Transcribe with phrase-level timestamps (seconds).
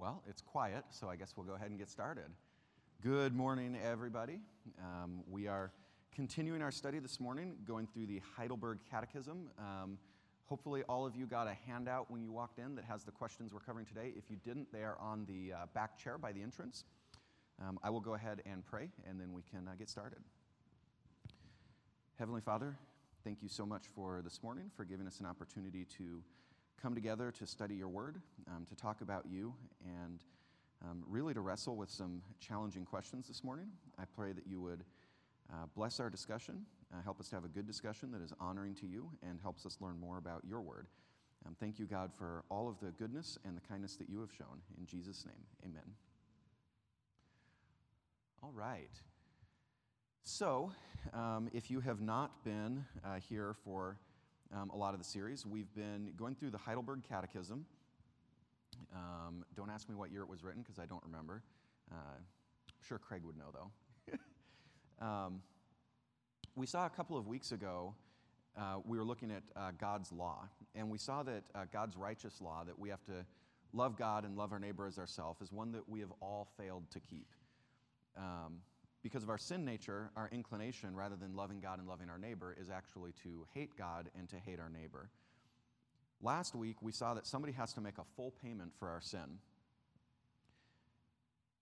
[0.00, 2.24] Well, it's quiet, so I guess we'll go ahead and get started.
[3.02, 4.40] Good morning, everybody.
[4.78, 5.72] Um, we are
[6.14, 9.50] continuing our study this morning, going through the Heidelberg Catechism.
[9.58, 9.98] Um,
[10.46, 13.52] hopefully, all of you got a handout when you walked in that has the questions
[13.52, 14.14] we're covering today.
[14.16, 16.84] If you didn't, they are on the uh, back chair by the entrance.
[17.60, 20.20] Um, I will go ahead and pray, and then we can uh, get started.
[22.18, 22.74] Heavenly Father,
[23.22, 26.22] thank you so much for this morning, for giving us an opportunity to
[26.80, 30.20] come together to study your word, um, to talk about you, and
[30.82, 33.66] um, really to wrestle with some challenging questions this morning.
[33.98, 34.82] I pray that you would
[35.52, 38.74] uh, bless our discussion, uh, help us to have a good discussion that is honoring
[38.76, 40.86] to you, and helps us learn more about your word.
[41.46, 44.32] Um, thank you, God, for all of the goodness and the kindness that you have
[44.32, 44.60] shown.
[44.78, 45.94] In Jesus' name, amen.
[48.42, 48.90] All right.
[50.22, 50.72] So,
[51.12, 53.98] um, if you have not been uh, here for
[54.54, 55.46] um, a lot of the series.
[55.46, 57.64] We've been going through the Heidelberg Catechism.
[58.94, 61.42] Um, don't ask me what year it was written because I don't remember.
[61.90, 65.04] Uh, I'm sure Craig would know, though.
[65.04, 65.42] um,
[66.56, 67.94] we saw a couple of weeks ago,
[68.58, 72.40] uh, we were looking at uh, God's law, and we saw that uh, God's righteous
[72.40, 73.24] law, that we have to
[73.72, 76.90] love God and love our neighbor as ourselves, is one that we have all failed
[76.90, 77.28] to keep.
[78.16, 78.58] Um,
[79.02, 82.56] because of our sin nature, our inclination, rather than loving God and loving our neighbor,
[82.60, 85.10] is actually to hate God and to hate our neighbor.
[86.22, 89.38] Last week, we saw that somebody has to make a full payment for our sin.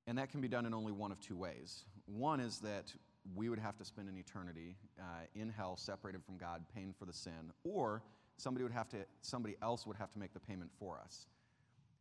[0.06, 1.84] And that can be done in only one of two ways.
[2.06, 2.92] One is that
[3.36, 5.03] we would have to spend an eternity uh,
[5.34, 8.03] in hell, separated from God, paying for the sin, or
[8.36, 11.27] somebody would have to, somebody else would have to make the payment for us.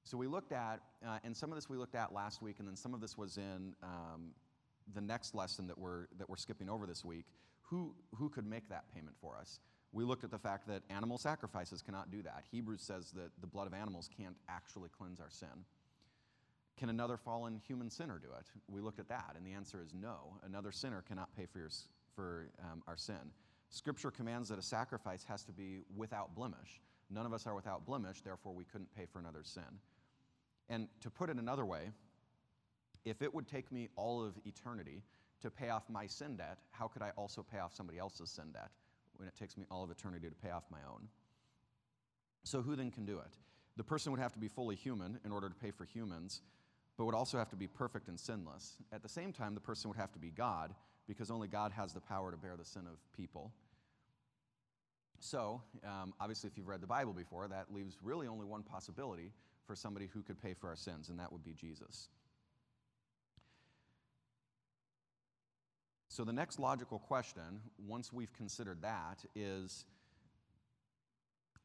[0.03, 2.67] So we looked at, uh, and some of this we looked at last week, and
[2.67, 4.31] then some of this was in um,
[4.93, 7.25] the next lesson that we're, that we're skipping over this week,
[7.61, 9.59] who, who could make that payment for us?
[9.91, 12.43] We looked at the fact that animal sacrifices cannot do that.
[12.51, 15.65] Hebrews says that the blood of animals can't actually cleanse our sin.
[16.77, 18.45] Can another fallen human sinner do it?
[18.67, 20.37] We looked at that, and the answer is no.
[20.45, 21.69] Another sinner cannot pay for, your,
[22.15, 23.31] for um, our sin.
[23.69, 26.81] Scripture commands that a sacrifice has to be without blemish.
[27.09, 29.63] None of us are without blemish, therefore, we couldn't pay for another sin.
[30.69, 31.91] And to put it another way,
[33.05, 35.03] if it would take me all of eternity
[35.41, 38.51] to pay off my sin debt, how could I also pay off somebody else's sin
[38.53, 38.71] debt
[39.15, 41.07] when it takes me all of eternity to pay off my own?
[42.43, 43.37] So, who then can do it?
[43.75, 46.41] The person would have to be fully human in order to pay for humans,
[46.97, 48.77] but would also have to be perfect and sinless.
[48.91, 50.73] At the same time, the person would have to be God,
[51.07, 53.51] because only God has the power to bear the sin of people.
[55.19, 59.31] So, um, obviously, if you've read the Bible before, that leaves really only one possibility
[59.65, 62.09] for somebody who could pay for our sins, and that would be Jesus.
[66.17, 69.85] So, the next logical question, once we've considered that, is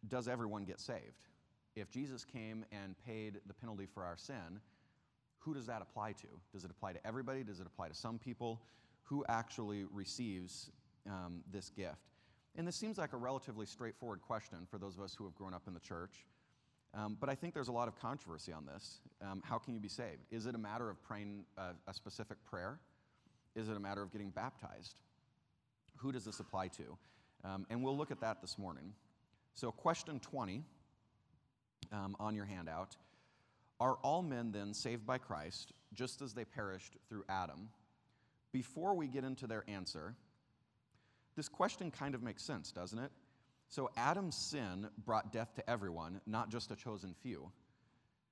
[0.07, 1.25] Does everyone get saved?
[1.75, 4.61] If Jesus came and paid the penalty for our sin,
[5.39, 6.27] who does that apply to?
[6.53, 7.43] Does it apply to everybody?
[7.43, 8.61] Does it apply to some people?
[9.05, 10.71] Who actually receives
[11.07, 12.11] um, this gift?
[12.55, 15.55] And this seems like a relatively straightforward question for those of us who have grown
[15.55, 16.27] up in the church.
[16.93, 19.01] Um, but I think there's a lot of controversy on this.
[19.23, 20.27] Um, how can you be saved?
[20.31, 22.81] Is it a matter of praying a, a specific prayer?
[23.55, 24.97] Is it a matter of getting baptized?
[25.97, 26.97] Who does this apply to?
[27.45, 28.93] Um, and we'll look at that this morning.
[29.55, 30.63] So, question 20
[31.93, 32.97] um, on your handout
[33.81, 37.69] Are all men then saved by Christ just as they perished through Adam?
[38.53, 40.15] Before we get into their answer,
[41.37, 43.11] this question kind of makes sense, doesn't it?
[43.69, 47.51] So, Adam's sin brought death to everyone, not just a chosen few.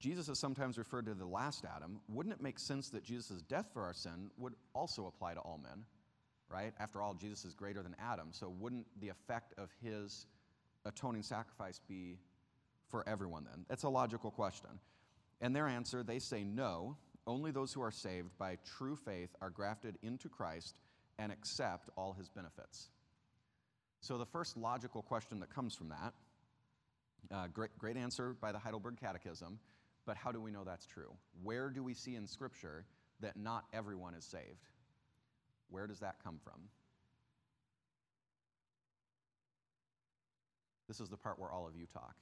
[0.00, 2.00] Jesus is sometimes referred to the last Adam.
[2.08, 5.60] Wouldn't it make sense that Jesus' death for our sin would also apply to all
[5.62, 5.84] men?
[6.48, 6.72] Right?
[6.80, 8.28] After all, Jesus is greater than Adam.
[8.32, 10.26] So wouldn't the effect of his
[10.86, 12.18] atoning sacrifice be
[12.88, 13.66] for everyone then?
[13.68, 14.70] That's a logical question.
[15.42, 16.96] And their answer, they say no.
[17.26, 20.76] Only those who are saved by true faith are grafted into Christ
[21.18, 22.88] and accept all his benefits.
[24.00, 26.14] So, the first logical question that comes from that,
[27.30, 29.58] uh, great, great answer by the Heidelberg Catechism,
[30.06, 31.12] but how do we know that's true?
[31.42, 32.84] Where do we see in Scripture
[33.20, 34.66] that not everyone is saved?
[35.68, 36.60] Where does that come from?
[40.88, 42.16] This is the part where all of you talk.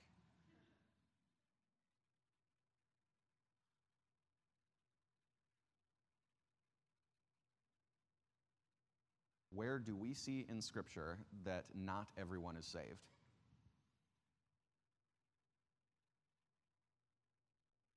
[9.50, 13.06] Where do we see in Scripture that not everyone is saved?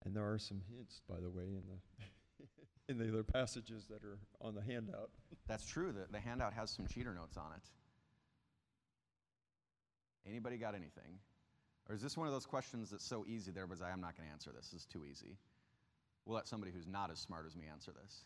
[0.06, 2.46] And there are some hints, by the way, in the
[2.90, 5.12] in the other passages that are on the handout.
[5.48, 5.92] That's true.
[5.92, 7.64] The, the handout has some cheater notes on it.
[10.28, 11.20] Anybody got anything?
[11.90, 14.28] Or is this one of those questions that's so easy there, but I'm not going
[14.28, 14.70] to answer this.
[14.70, 15.38] This is too easy.
[16.26, 18.24] We'll let somebody who's not as smart as me answer this.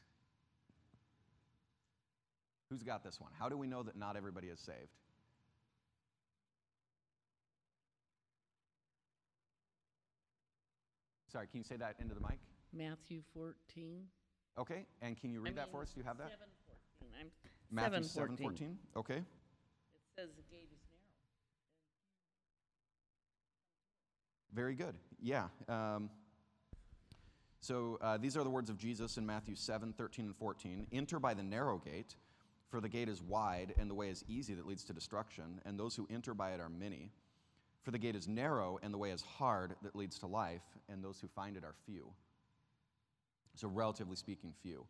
[2.69, 3.31] Who's got this one?
[3.37, 4.97] How do we know that not everybody is saved?
[11.35, 12.39] Sorry, can you say that into the mic?
[12.71, 14.03] Matthew 14.
[14.57, 15.91] Okay, and can you read I that for us?
[15.91, 16.31] Do you have that?
[16.31, 17.09] 7:14.
[17.19, 17.29] I'm
[17.69, 18.37] Matthew 7:14.
[18.37, 18.77] 7:14.
[18.95, 19.17] Okay.
[19.17, 19.25] It
[20.17, 21.01] says the gate is narrow.
[24.53, 24.95] Very good.
[25.21, 25.49] Yeah.
[25.67, 26.09] Um,
[27.59, 30.87] so uh, these are the words of Jesus in Matthew 7, 13, and 14.
[30.93, 32.15] Enter by the narrow gate,
[32.69, 35.77] for the gate is wide and the way is easy that leads to destruction, and
[35.77, 37.11] those who enter by it are many.
[37.85, 41.03] For the gate is narrow and the way is hard that leads to life, and
[41.03, 42.11] those who find it are few.
[43.53, 44.85] So, relatively speaking, few.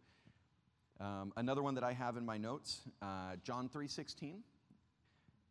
[0.99, 4.43] Um, another one that I have in my notes, uh, John 3, 16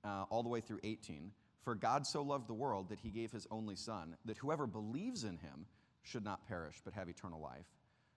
[0.05, 1.31] uh, all the way through 18.
[1.63, 5.25] For God so loved the world that he gave his only Son, that whoever believes
[5.25, 5.67] in him
[6.03, 7.67] should not perish, but have eternal life.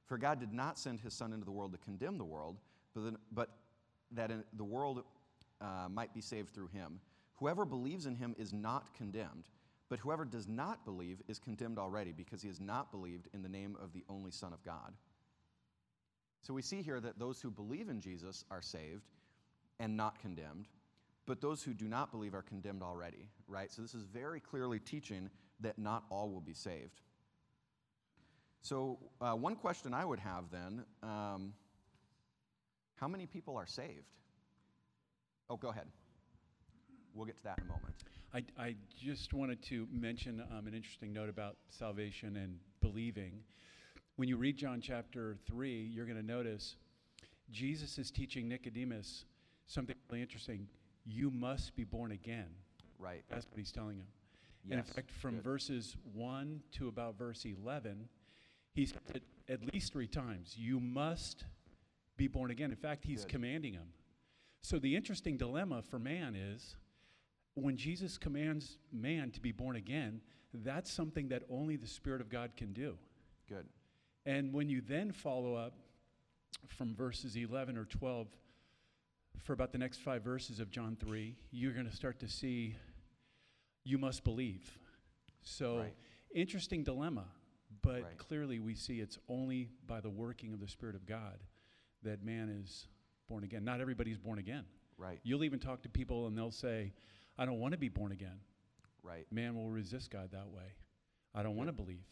[0.05, 2.57] For God did not send his Son into the world to condemn the world,
[2.93, 3.49] but, then, but
[4.11, 5.03] that the world
[5.61, 6.99] uh, might be saved through him.
[7.37, 9.49] Whoever believes in him is not condemned,
[9.89, 13.49] but whoever does not believe is condemned already, because he has not believed in the
[13.49, 14.93] name of the only Son of God.
[16.41, 19.09] So we see here that those who believe in Jesus are saved
[19.79, 20.67] and not condemned
[21.27, 23.71] but those who do not believe are condemned already, right?
[23.71, 25.29] So this is very clearly teaching
[25.59, 27.01] that not all will be saved.
[28.61, 31.53] So, uh, one question I would have then um,
[32.95, 34.07] how many people are saved?
[35.49, 35.87] Oh, go ahead.
[37.17, 37.95] We'll get to that in a moment.
[38.31, 43.39] I, I just wanted to mention um, an interesting note about salvation and believing.
[44.17, 46.75] When you read John chapter 3, you're going to notice
[47.49, 49.25] Jesus is teaching Nicodemus
[49.65, 50.67] something really interesting.
[51.05, 52.49] You must be born again.
[52.99, 53.23] Right.
[53.29, 54.07] That's what he's telling him.
[54.69, 55.43] And in fact, from good.
[55.43, 58.07] verses 1 to about verse 11,
[58.73, 61.45] he's said at least three times, You must
[62.15, 62.69] be born again.
[62.69, 63.31] In fact, he's Good.
[63.31, 63.87] commanding him.
[64.61, 66.75] So the interesting dilemma for man is
[67.57, 70.21] when Jesus commands man to be born again,
[70.53, 72.97] that's something that only the Spirit of God can do.
[73.49, 73.65] Good.
[74.25, 75.73] And when you then follow up
[76.67, 78.27] from verses 11 or 12
[79.39, 82.75] for about the next five verses of John 3, you're going to start to see
[83.83, 84.77] you must believe.
[85.41, 85.95] So, Right.
[86.35, 87.27] interesting dilemma,
[87.81, 88.17] but Right.
[88.17, 91.39] clearly we see it's only by the working of the Spirit of God
[92.03, 92.87] that man is
[93.27, 93.63] born again.
[93.63, 94.65] Not everybody's born again.
[94.97, 95.19] Right.
[95.23, 96.93] You'll even talk to people and they'll say,
[97.37, 98.39] I don't want to be born again.
[99.03, 99.25] Right.
[99.31, 100.73] Man will resist God that way.
[101.35, 102.05] I don't want to believe.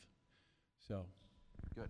[0.87, 1.05] So,
[1.73, 1.89] Good.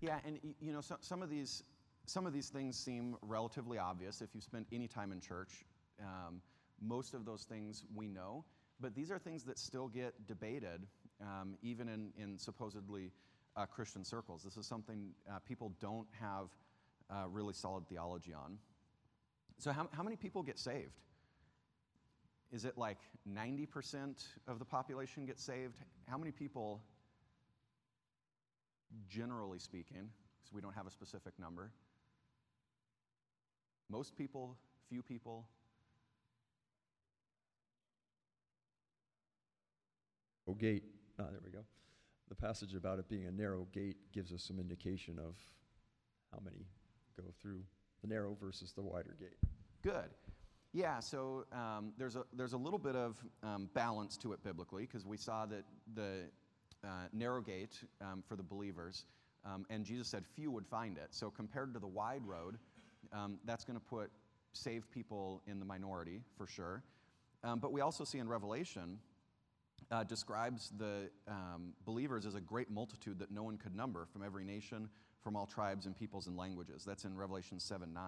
[0.00, 1.64] Yeah, and you know, so, some of these
[2.06, 5.64] some of these things seem relatively obvious if you spend any time in church.
[6.00, 6.40] Um,
[6.80, 8.44] most of those things we know,
[8.80, 10.86] but these are things that still get debated,
[11.20, 13.10] um, even in, in supposedly
[13.56, 14.42] uh, Christian circles.
[14.42, 16.48] This is something uh, people don't have
[17.10, 18.58] uh, really solid theology on.
[19.58, 21.00] So, how, how many people get saved?
[22.50, 22.98] Is it like
[23.30, 25.76] 90% of the population get saved?
[26.06, 26.80] How many people
[29.08, 31.70] generally speaking, because we don't have a specific number.
[33.90, 34.56] Most people,
[34.88, 35.46] few people.
[40.46, 40.84] Oh, gate.
[41.18, 41.64] Ah, there we go.
[42.28, 45.36] The passage about it being a narrow gate gives us some indication of
[46.32, 46.66] how many
[47.16, 47.62] go through
[48.02, 49.38] the narrow versus the wider gate.
[49.82, 50.10] Good.
[50.74, 54.82] Yeah, so um, there's, a, there's a little bit of um, balance to it biblically
[54.82, 56.24] because we saw that the
[56.84, 59.06] uh, narrow gate um, for the believers,
[59.46, 61.08] um, and Jesus said few would find it.
[61.10, 62.58] So compared to the wide road,
[63.14, 64.10] um, that's going to put
[64.52, 66.82] saved people in the minority for sure.
[67.42, 68.98] Um, but we also see in Revelation
[69.90, 71.08] uh, describes the
[71.86, 74.90] believers as a great multitude that no one could number from every nation,
[75.22, 76.84] from all tribes and peoples and languages.
[76.84, 78.02] That's in Revelation 7 9.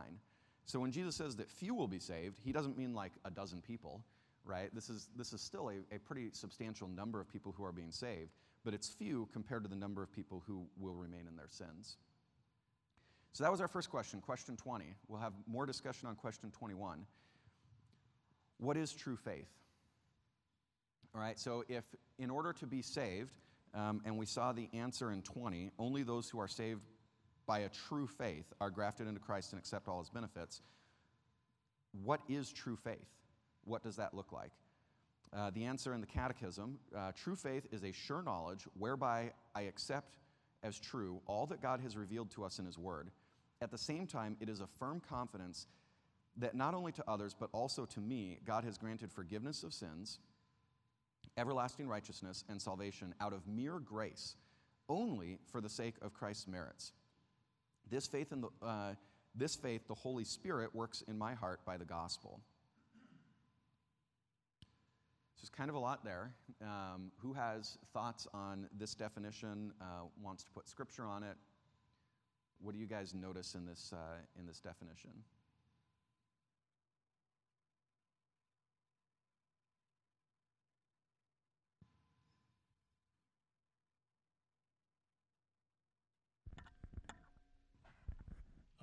[0.66, 3.60] So when Jesus says that few will be saved, he doesn't mean like a dozen
[3.60, 4.02] people,
[4.44, 4.72] right?
[4.74, 7.90] This is, this is still a, a pretty substantial number of people who are being
[7.90, 8.30] saved,
[8.64, 11.96] but it's few compared to the number of people who will remain in their sins.
[13.32, 14.84] So that was our first question, question 20.
[15.08, 17.06] We'll have more discussion on question 21.
[18.58, 19.48] What is true faith?
[21.14, 21.84] All right, so if
[22.18, 23.32] in order to be saved,
[23.74, 26.82] um, and we saw the answer in 20, only those who are saved
[27.50, 30.62] by a true faith are grafted into Christ and accept all his benefits.
[32.04, 33.08] What is true faith?
[33.64, 34.52] What does that look like?
[35.36, 39.62] Uh, the answer in the Catechism uh, true faith is a sure knowledge whereby I
[39.62, 40.14] accept
[40.62, 43.10] as true all that God has revealed to us in his word.
[43.60, 45.66] At the same time, it is a firm confidence
[46.36, 50.20] that not only to others, but also to me, God has granted forgiveness of sins,
[51.36, 54.36] everlasting righteousness, and salvation out of mere grace
[54.88, 56.92] only for the sake of Christ's merits.
[57.90, 58.94] This faith, in the, uh,
[59.34, 62.40] this faith, the Holy Spirit works in my heart by the gospel.
[65.34, 66.32] So there's kind of a lot there.
[66.62, 69.72] Um, who has thoughts on this definition?
[69.80, 71.36] Uh, wants to put scripture on it?
[72.60, 75.10] What do you guys notice in this uh, in this definition?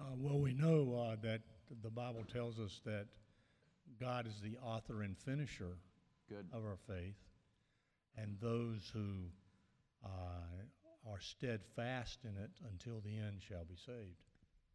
[0.07, 1.41] Uh, well, we know uh, that
[1.83, 3.07] the Bible tells us that
[3.99, 5.79] God is the author and finisher
[6.29, 6.45] Good.
[6.53, 7.17] of our faith,
[8.17, 9.25] and those who
[10.05, 14.21] uh, are steadfast in it until the end shall be saved.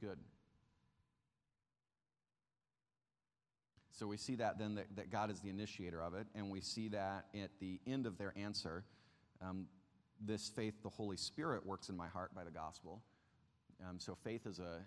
[0.03, 0.19] Good.
[3.93, 6.61] So we see that then that, that God is the initiator of it, and we
[6.61, 8.85] see that at the end of their answer,
[9.41, 9.67] um,
[10.21, 13.03] this faith, the Holy Spirit works in my heart by the gospel.
[13.89, 14.81] Um, so faith is a,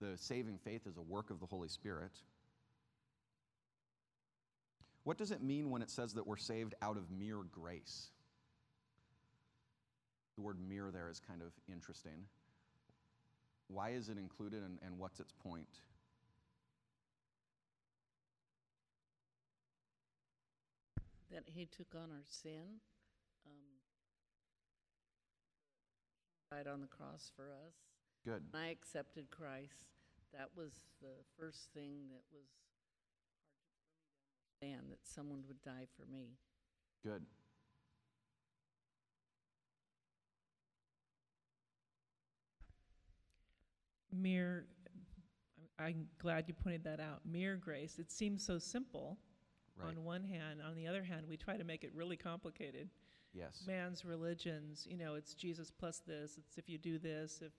[0.00, 2.12] the saving faith is a work of the Holy Spirit.
[5.04, 8.08] What does it mean when it says that we're saved out of mere grace?
[10.36, 12.26] The word mere there is kind of interesting.
[13.68, 15.68] Why is it included and, and what's its point?
[21.30, 22.80] That he took on our sin.
[23.46, 23.52] um,
[26.50, 27.89] Died on the cross for us.
[28.24, 28.42] Good.
[28.52, 29.88] When I accepted Christ,
[30.32, 32.92] that was the first thing that was hard
[33.24, 36.36] for me to understand, that someone would die for me.
[37.02, 37.24] Good.
[44.12, 45.06] mere I'm-
[45.78, 49.18] i'm glad you pointed that out mere grace it seems so simple
[49.76, 49.88] Right.
[49.96, 52.90] on one hand on the other hand we try to make it really complicated
[53.32, 53.64] Yes.
[53.66, 57.52] man's religions you know it's jesus plus this it's if you do this if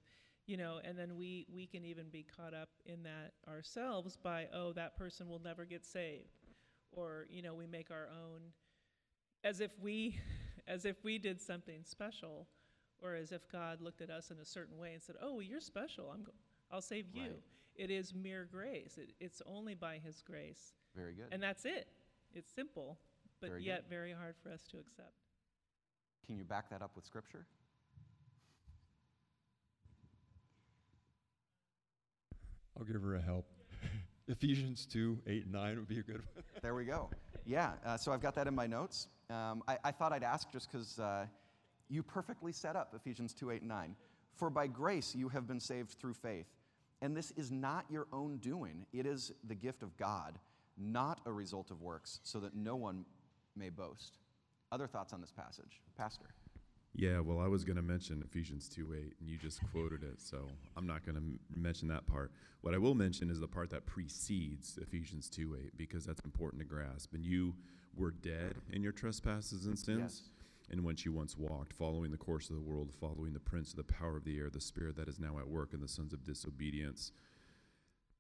[0.48, 4.48] you know and then we we can even be caught up in that ourselves by
[4.54, 6.48] oh that person will never get saved
[6.92, 8.42] or you know we make our own
[9.44, 10.18] as if we
[10.68, 12.48] as if we did something special
[13.02, 15.62] or as if god looked at us in a certain way and said oh you're
[15.62, 16.32] special i'm go-
[16.72, 17.42] i'll save you Right.
[17.76, 21.28] it is mere grace it, it's only by his grace Very good.
[21.32, 21.88] and that's it
[22.34, 22.98] it's simple
[23.40, 23.68] but Very good.
[23.68, 25.14] yet very hard for us to accept
[26.26, 27.46] Can you back that up with scripture?
[32.78, 33.46] I'll give her a help.
[34.28, 36.44] Ephesians 2, 8, and 9 would be a good one.
[36.62, 37.10] There we go.
[37.46, 39.08] Yeah, uh, so I've got that in my notes.
[39.30, 41.26] Um, I, I thought I'd ask just because uh,
[41.90, 43.96] you perfectly set up Ephesians 2 8 and 9.
[44.36, 46.48] For by grace you have been saved through faith.
[47.02, 50.38] And this is not your own doing, it is the gift of God,
[50.78, 53.06] not a result of works, so that no one
[53.56, 54.20] may boast.
[54.72, 55.82] Other thoughts on this passage?
[55.98, 56.28] Pastor.
[56.94, 60.20] Yeah, well, I was going to mention Ephesians 2 8, and you just quoted it,
[60.22, 60.46] so
[60.76, 62.32] I'm not going to m- mention that part.
[62.62, 66.62] What I will mention is the part that precedes Ephesians 2 8, because that's important
[66.62, 67.14] to grasp.
[67.14, 67.56] And you
[67.96, 70.24] were dead in your trespasses and sins,
[70.70, 73.78] and which you once walked, following the course of the world, following the prince of
[73.78, 76.12] the power of the air, the spirit that is now at work in the sons
[76.12, 77.14] of disobedience.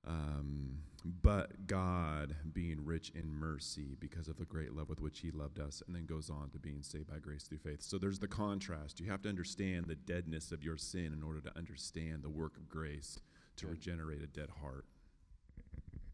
[0.07, 0.79] Um,
[1.21, 5.59] but God, being rich in mercy because of the great love with which He loved
[5.59, 7.81] us, and then goes on to being saved by grace through faith.
[7.81, 8.99] So there's the contrast.
[8.99, 12.55] You have to understand the deadness of your sin in order to understand the work
[12.57, 13.19] of grace
[13.57, 13.71] to Good.
[13.73, 14.85] regenerate a dead heart.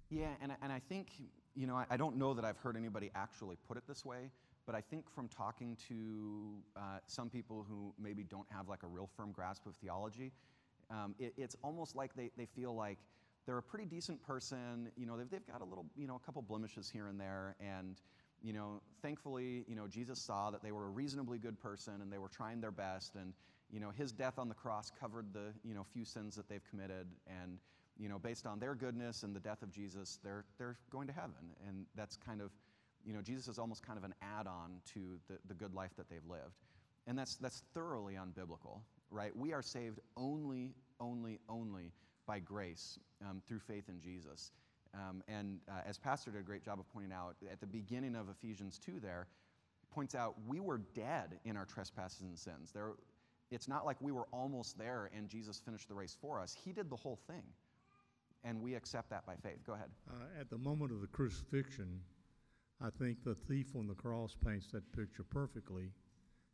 [0.10, 1.10] Yeah, and, I- and I think,
[1.56, 4.32] you know, I, I don't know that I've heard anybody actually put it this way,
[4.66, 8.88] but I think from talking to uh, some people who maybe don't have like a
[8.88, 10.32] real firm grasp of theology,
[10.90, 13.00] um, it, it's almost like they, they feel like
[13.48, 16.20] they're a pretty decent person, you know, they've, they've got a little, you know, a
[16.20, 18.02] couple blemishes here and there, and,
[18.44, 22.12] you know, thankfully, you know, Jesus saw that they were a reasonably good person and
[22.12, 23.34] they were trying their best, and,
[23.72, 26.64] you know, his death on the cross covered the, you know, few sins that they've
[26.70, 27.08] committed,
[27.42, 27.58] and,
[27.98, 31.14] you know, based on their goodness and the death of Jesus, they're, they're going to
[31.14, 31.56] heaven.
[31.68, 32.52] And that's kind of,
[33.06, 35.92] you know, Jesus is almost kind of an add on to the, the good life
[35.98, 36.62] that they've lived.
[37.08, 39.36] And that's, that's thoroughly unbiblical, right?
[39.36, 41.92] We are saved only, only, only
[42.28, 44.52] by grace um, through faith in Jesus.
[44.94, 48.16] Um, and uh, as Pastor did a great job of pointing out, at the beginning
[48.16, 49.28] of Ephesians 2 there,
[49.92, 52.72] points out we were dead in our trespasses and sins.
[52.72, 52.92] There,
[53.52, 56.56] it's not like we were almost there and Jesus finished the race for us.
[56.64, 57.44] He did the whole thing.
[58.44, 59.66] And we accept that by faith.
[59.66, 59.90] Go ahead.
[60.10, 62.00] Uh, at the moment of the crucifixion,
[62.82, 65.92] I think the thief on the cross paints that picture perfectly,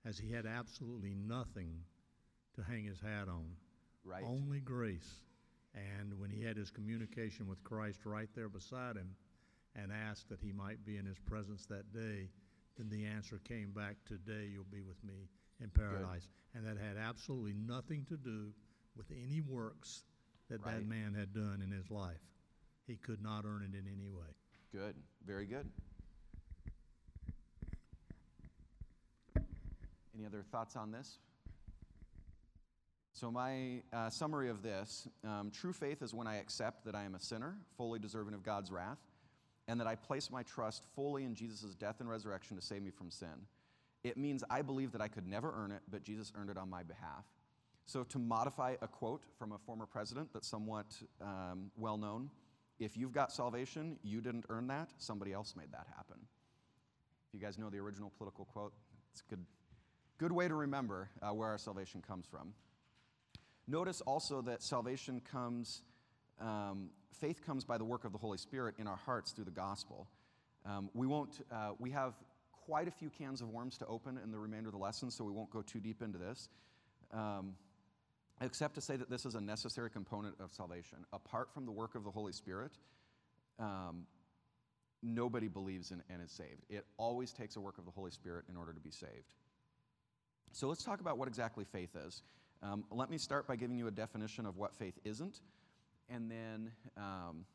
[0.05, 1.75] as he had absolutely nothing
[2.55, 3.45] to hang his hat on.
[4.05, 4.23] Right?
[4.25, 5.21] Only grace.
[5.75, 9.15] And when he had his communication with Christ right there beside him
[9.75, 12.29] and asked that he might be in his presence that day,
[12.77, 16.27] then the answer came back, Today you'll be with me in paradise.
[16.55, 18.53] And that had absolutely nothing to do
[18.95, 20.03] with any works
[20.49, 20.75] that Right.
[20.75, 22.21] that man had done in his life.
[22.85, 24.27] He could not earn it in any way.
[24.71, 24.95] Good.
[25.25, 25.71] Very good.
[30.15, 31.17] Any other thoughts on this?
[33.15, 37.03] So, my uh, summary of this um, true faith is when I accept that I
[37.03, 38.97] am a sinner, fully deserving of God's wrath,
[39.67, 42.89] and that I place my trust fully in Jesus' death and resurrection to save me
[42.89, 43.45] from sin.
[44.03, 46.71] It means I believe that I could never earn it, but Jesus earned it on
[46.71, 47.25] my behalf.
[47.85, 50.87] So, to modify a quote from a former president that's somewhat
[51.21, 52.31] um, well known,
[52.79, 56.17] if you've got salvation, you didn't earn that, somebody else made that happen.
[57.27, 58.73] If you guys know the original political quote,
[59.11, 59.45] it's a good,
[60.17, 62.53] good way to remember uh, where our salvation comes from.
[63.67, 65.83] Notice also that salvation comes,
[66.39, 66.89] um,
[67.19, 70.07] faith comes by the work of the Holy Spirit in our hearts through the gospel.
[70.65, 72.13] Um, we won't, uh, we have
[72.65, 75.23] quite a few cans of worms to open in the remainder of the lesson, so
[75.23, 76.49] we won't go too deep into this.
[77.11, 77.55] Um,
[78.41, 80.99] except to say that this is a necessary component of salvation.
[81.13, 82.71] Apart from the work of the Holy Spirit,
[83.59, 84.05] um,
[85.01, 86.65] nobody believes in and is saved.
[86.69, 89.33] It always takes a work of the Holy Spirit in order to be saved.
[90.51, 92.21] So let's talk about what exactly faith is.
[92.63, 95.41] Um, let me start by giving you a definition of what faith isn't,
[96.09, 97.45] and then um,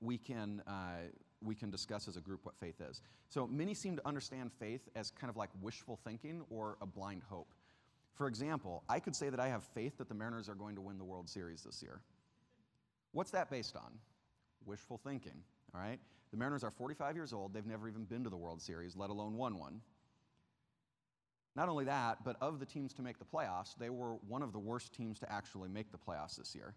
[0.00, 1.08] we can uh,
[1.44, 3.02] we can discuss as a group what faith is.
[3.28, 7.22] So many seem to understand faith as kind of like wishful thinking or a blind
[7.28, 7.52] hope.
[8.14, 10.80] For example, I could say that I have faith that the Mariners are going to
[10.80, 12.00] win the World Series this year.
[13.12, 13.92] What's that based on?
[14.64, 15.42] Wishful thinking,
[15.74, 15.98] all right?
[16.30, 17.52] The Mariners are 45 years old.
[17.52, 19.80] They've never even been to the World Series, let alone won one.
[21.56, 24.52] Not only that, but of the teams to make the playoffs, they were one of
[24.52, 26.74] the worst teams to actually make the playoffs this year.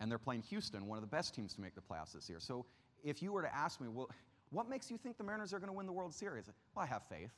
[0.00, 2.40] And they're playing Houston, one of the best teams to make the playoffs this year.
[2.40, 2.64] So
[3.04, 4.08] if you were to ask me, well,
[4.50, 6.46] what makes you think the Mariners are going to win the World Series?
[6.74, 7.30] Well, I have faith.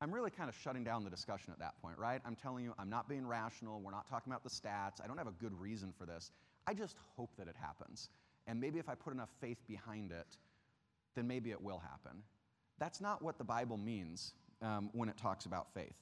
[0.00, 2.20] I'm really kind of shutting down the discussion at that point, right?
[2.24, 3.80] I'm telling you, I'm not being rational.
[3.80, 5.02] We're not talking about the stats.
[5.02, 6.32] I don't have a good reason for this.
[6.66, 8.08] I just hope that it happens.
[8.46, 10.36] And maybe if I put enough faith behind it,
[11.14, 12.22] then maybe it will happen.
[12.78, 15.94] That's not what the Bible means um, when it talks about faith.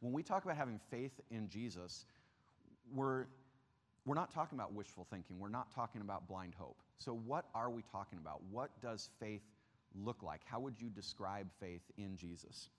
[0.00, 2.06] When we talk about having faith in Jesus,
[2.92, 3.26] we're,
[4.06, 5.38] we're not talking about wishful thinking.
[5.38, 6.78] We're not talking about blind hope.
[6.98, 8.42] So, what are we talking about?
[8.50, 9.42] What does faith
[9.94, 10.40] look like?
[10.44, 12.70] How would you describe faith in Jesus?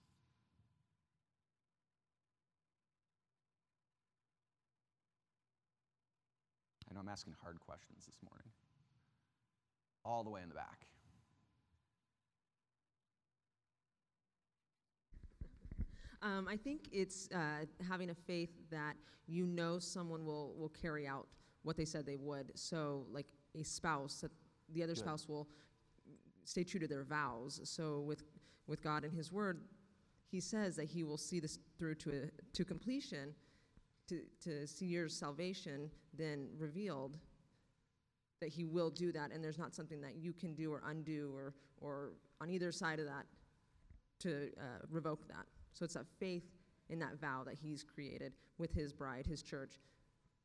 [6.90, 8.48] I know I'm asking hard questions this morning.
[10.04, 10.86] All the way in the back.
[16.22, 18.94] Um, I think it's uh, having a faith that
[19.26, 21.26] you know someone will, will carry out
[21.64, 22.52] what they said they would.
[22.54, 23.26] So, like
[23.58, 24.30] a spouse, that
[24.72, 25.00] the other Good.
[25.00, 25.48] spouse will
[26.44, 27.60] stay true to their vows.
[27.64, 28.22] So, with,
[28.68, 29.62] with God and His Word,
[30.30, 33.34] He says that He will see this through to, a, to completion,
[34.08, 37.18] to, to see your salvation then revealed.
[38.40, 41.32] That He will do that, and there's not something that you can do or undo
[41.34, 43.26] or, or on either side of that
[44.20, 45.46] to uh, revoke that.
[45.72, 46.44] So it's that faith
[46.88, 49.78] in that vow that he's created with his bride, his church,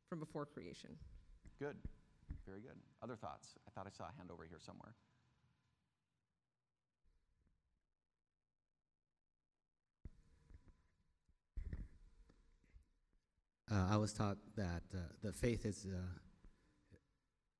[0.08, 0.90] from before creation.
[1.58, 1.76] Good.
[2.46, 2.76] Very good.
[3.02, 3.56] Other thoughts?
[3.66, 4.94] I thought I saw a hand over here somewhere.
[13.70, 15.98] Uh, I was taught that uh, the faith is, uh,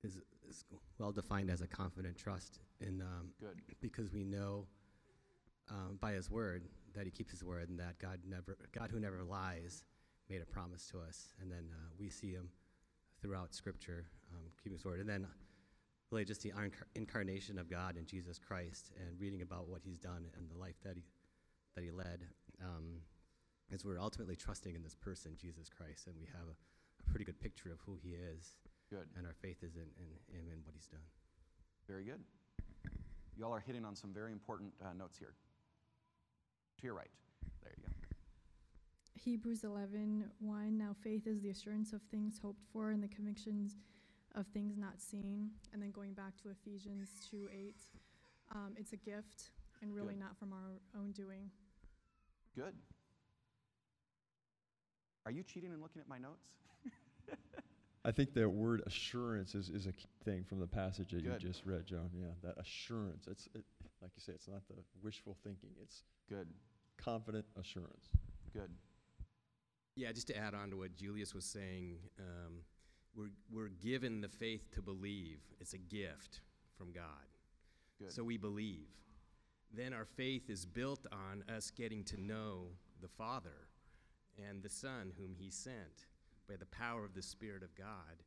[0.03, 0.65] is, is
[0.99, 3.61] well defined as a confident trust in um, Good.
[3.83, 4.67] because we know
[5.71, 6.65] um, by His Word
[6.99, 9.85] that He keeps His word and that God never God who never lies
[10.29, 12.51] made a promise to us, and then uh, we see Him
[13.23, 15.27] throughout Scripture um, keeping His word, and then
[16.11, 16.53] really just the
[16.97, 20.77] incarnation of God in Jesus Christ and reading about what He's done and the life
[20.85, 21.05] that He
[21.77, 22.25] that He led.
[22.63, 23.01] Um,
[23.73, 27.25] as we're ultimately trusting in this person, Jesus Christ, and we have a, a pretty
[27.25, 28.57] good picture of who He is,
[28.91, 29.07] Good.
[29.17, 31.05] and our faith is in, in Him and what He's done.
[31.87, 32.21] Very good.
[33.37, 35.35] Y'all are hitting on some very important uh, notes here.
[36.79, 37.11] To your right.
[37.63, 37.93] There you go.
[39.15, 40.79] Hebrews 11, 1.
[40.79, 43.77] Now faith is the assurance of things hoped for and the convictions
[44.35, 45.51] of things not seen.
[45.73, 47.75] And then going back to Ephesians 2, 8.
[48.55, 49.51] Um, it's a gift
[49.83, 50.21] and really Good.
[50.21, 51.51] not from our own doing.
[52.55, 52.75] Good.
[55.27, 56.47] Are you cheating and looking at my notes?
[58.05, 61.43] I think that word assurance is, is a key thing from the passage that Good.
[61.43, 62.09] you just read, John.
[62.15, 63.27] Yeah, that assurance.
[63.29, 63.65] It's it,
[64.01, 65.71] like you say, it's not the wishful thinking.
[65.83, 66.47] It's Good.
[67.03, 68.09] Confident assurance.
[68.53, 68.71] Good.
[69.97, 72.59] Yeah, just to add on to what Julius was saying, um,
[73.17, 75.39] we're, we're given the faith to believe.
[75.61, 76.41] It's a gift
[76.77, 77.05] from God.
[77.99, 78.13] Good.
[78.13, 78.87] So we believe.
[79.75, 82.69] then our faith is built on us getting to know
[83.03, 83.69] the Father
[84.49, 86.07] and the Son whom He sent
[86.49, 88.23] by the power of the Spirit of God,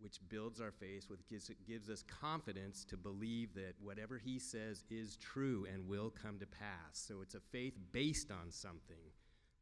[0.00, 4.84] which builds our faith, which gives, gives us confidence to believe that whatever He says
[4.90, 6.92] is true and will come to pass.
[6.92, 9.12] So it's a faith based on something,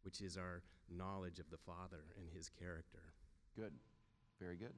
[0.02, 3.02] which is our knowledge of the Father and His character.
[3.56, 3.72] Good.
[4.40, 4.74] Very good.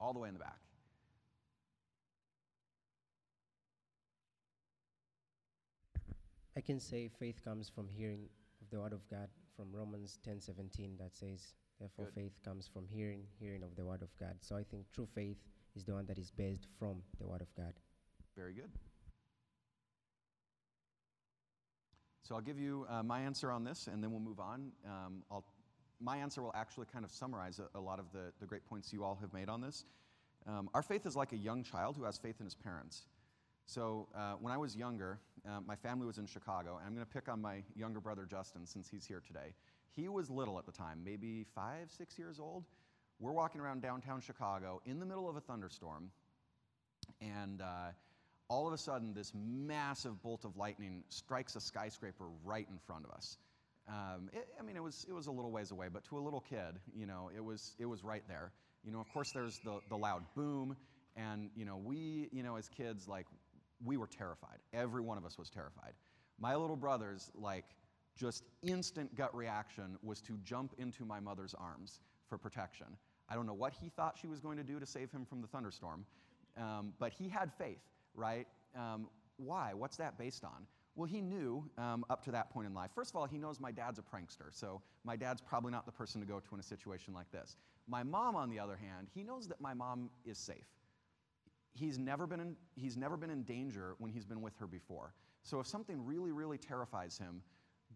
[0.00, 0.58] All the way in the back.
[6.56, 8.28] I can say faith comes from hearing
[8.60, 12.14] of the word of God from Romans 10:17 that says therefore Good.
[12.14, 14.36] faith comes from hearing hearing of the word of God.
[14.40, 15.38] So I think true faith
[15.74, 17.74] is the one that is based from the word of God.
[18.36, 18.70] Very good.
[22.22, 24.72] So I'll give you uh, my answer on this, and then we'll move on.
[24.86, 25.44] Um, I'll,
[26.00, 28.92] my answer will actually kind of summarize a, a lot of the, the great points
[28.92, 29.84] you all have made on this.
[30.46, 33.06] Um, our faith is like a young child who has faith in his parents.
[33.66, 37.06] So uh, when I was younger, uh, my family was in Chicago, and I'm going
[37.06, 39.54] to pick on my younger brother Justin since he's here today.
[39.90, 42.64] He was little at the time, maybe five, six years old.
[43.20, 46.10] We're walking around downtown Chicago in the middle of a thunderstorm,
[47.20, 47.92] and uh,
[48.48, 53.04] all of a sudden, this massive bolt of lightning strikes a skyscraper right in front
[53.04, 53.38] of us.
[53.88, 56.20] Um, it, I mean, it was, it was a little ways away, but to a
[56.20, 58.52] little kid, you know, it was, it was right there.
[58.84, 60.76] You know, of course, there's the, the loud boom,
[61.16, 63.26] and, you know, we, you know, as kids, like,
[63.84, 64.58] we were terrified.
[64.72, 65.92] Every one of us was terrified.
[66.38, 67.64] My little brother's, like,
[68.16, 72.86] just instant gut reaction was to jump into my mother's arms for protection.
[73.28, 75.40] I don't know what he thought she was going to do to save him from
[75.40, 76.04] the thunderstorm,
[76.58, 77.80] um, but he had faith
[78.14, 78.46] right?
[78.76, 79.72] Um, why?
[79.74, 80.66] What's that based on?
[80.94, 82.90] Well, he knew um, up to that point in life.
[82.94, 85.92] First of all, he knows my dad's a prankster, so my dad's probably not the
[85.92, 87.56] person to go to in a situation like this.
[87.88, 90.66] My mom, on the other hand, he knows that my mom is safe.
[91.74, 95.14] He's never been in, he's never been in danger when he's been with her before.
[95.42, 97.42] So if something really, really terrifies him,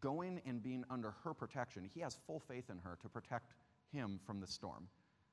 [0.00, 3.54] going and being under her protection, he has full faith in her to protect
[3.92, 4.88] him from the storm.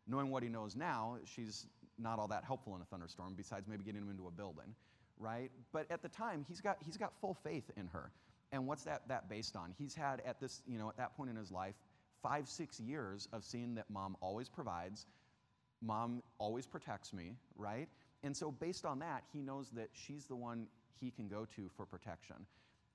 [0.07, 3.83] Knowing what he knows now, she's not all that helpful in a thunderstorm, besides maybe
[3.83, 4.75] getting him into a building,
[5.17, 5.49] right?
[5.71, 8.11] But at the time, he's got, he's got full faith in her.
[8.51, 9.73] And what's that, that based on?
[9.77, 11.75] He's had at this, you know, at that point in his life,
[12.21, 15.07] five, six years of seeing that mom always provides,
[15.81, 17.87] mom always protects me, right?
[18.23, 20.67] And so based on that, he knows that she's the one
[20.99, 22.37] he can go to for protection.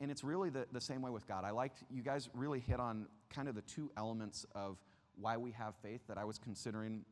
[0.00, 1.44] And it's really the, the same way with God.
[1.44, 4.78] I liked, you guys really hit on kind of the two elements of
[5.20, 7.04] why we have faith that I was considering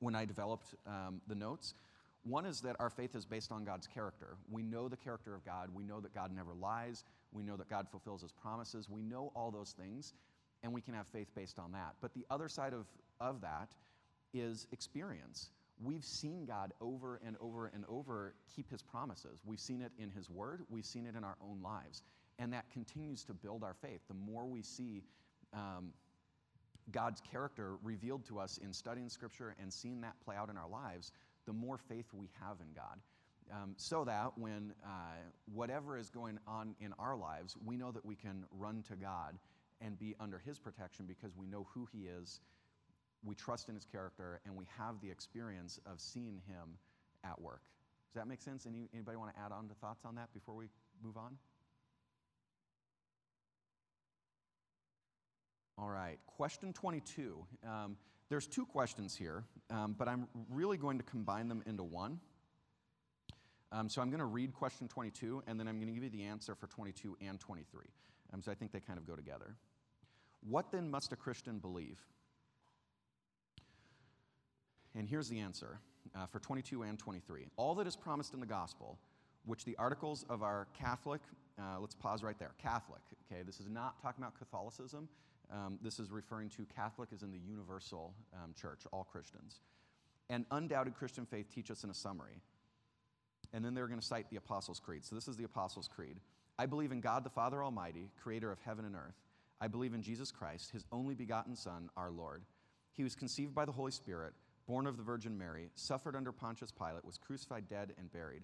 [0.00, 1.74] when I developed um, the notes.
[2.24, 4.36] One is that our faith is based on God's character.
[4.50, 5.70] We know the character of God.
[5.74, 7.04] We know that God never lies.
[7.32, 8.88] We know that God fulfills his promises.
[8.88, 10.12] We know all those things,
[10.62, 11.94] and we can have faith based on that.
[12.00, 12.86] But the other side of,
[13.20, 13.70] of that
[14.34, 15.50] is experience.
[15.82, 19.40] We've seen God over and over and over keep his promises.
[19.44, 22.02] We've seen it in his word, we've seen it in our own lives.
[22.38, 24.00] And that continues to build our faith.
[24.08, 25.02] The more we see
[25.52, 25.92] um,
[26.90, 30.68] God's character revealed to us in studying Scripture and seeing that play out in our
[30.68, 31.12] lives,
[31.46, 32.98] the more faith we have in God.
[33.52, 34.88] Um, so that when uh,
[35.52, 39.36] whatever is going on in our lives, we know that we can run to God
[39.80, 42.40] and be under His protection because we know who He is,
[43.24, 46.78] we trust in His character, and we have the experience of seeing Him
[47.24, 47.62] at work.
[48.12, 48.66] Does that make sense?
[48.66, 50.66] Any, anybody want to add on to thoughts on that before we
[51.02, 51.36] move on?
[55.78, 57.44] All right, question 22.
[57.66, 57.96] Um,
[58.28, 62.20] there's two questions here, um, but I'm really going to combine them into one.
[63.72, 66.10] Um, so I'm going to read question 22, and then I'm going to give you
[66.10, 67.86] the answer for 22 and 23.
[68.32, 69.56] Um, so I think they kind of go together.
[70.46, 71.98] What then must a Christian believe?
[74.94, 75.78] And here's the answer
[76.14, 77.46] uh, for 22 and 23.
[77.56, 78.98] All that is promised in the gospel,
[79.44, 81.20] which the articles of our Catholic,
[81.58, 83.00] uh, let's pause right there, Catholic,
[83.30, 85.08] okay, this is not talking about Catholicism.
[85.50, 89.60] Um, this is referring to Catholic as in the universal um, church, all Christians.
[90.30, 92.40] And undoubted Christian faith teach us in a summary.
[93.52, 95.04] And then they're going to cite the Apostles' Creed.
[95.04, 96.16] So this is the Apostles' Creed.
[96.58, 99.16] I believe in God the Father Almighty, creator of heaven and earth.
[99.60, 102.42] I believe in Jesus Christ, his only begotten Son, our Lord.
[102.94, 104.32] He was conceived by the Holy Spirit,
[104.72, 108.40] born of the Virgin Mary, suffered under Pontius Pilate, was crucified, dead, and buried.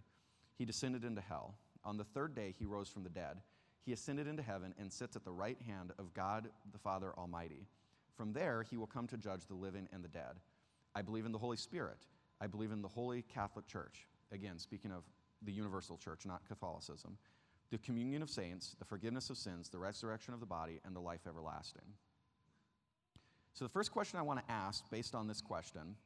[0.58, 1.54] He descended into hell.
[1.86, 3.38] On the third day, he rose from the dead.
[3.86, 7.66] He ascended into heaven and sits at the right hand of God the Father Almighty.
[8.14, 10.34] From there, he will come to judge the living and the dead.
[10.94, 12.04] I believe in the Holy Spirit.
[12.42, 14.06] I believe in the Holy Catholic Church.
[14.30, 15.04] Again, speaking of
[15.40, 17.16] the universal church, not Catholicism.
[17.70, 21.00] The communion of saints, the forgiveness of sins, the resurrection of the body, and the
[21.00, 21.88] life everlasting.
[23.54, 25.96] So, the first question I want to ask, based on this question,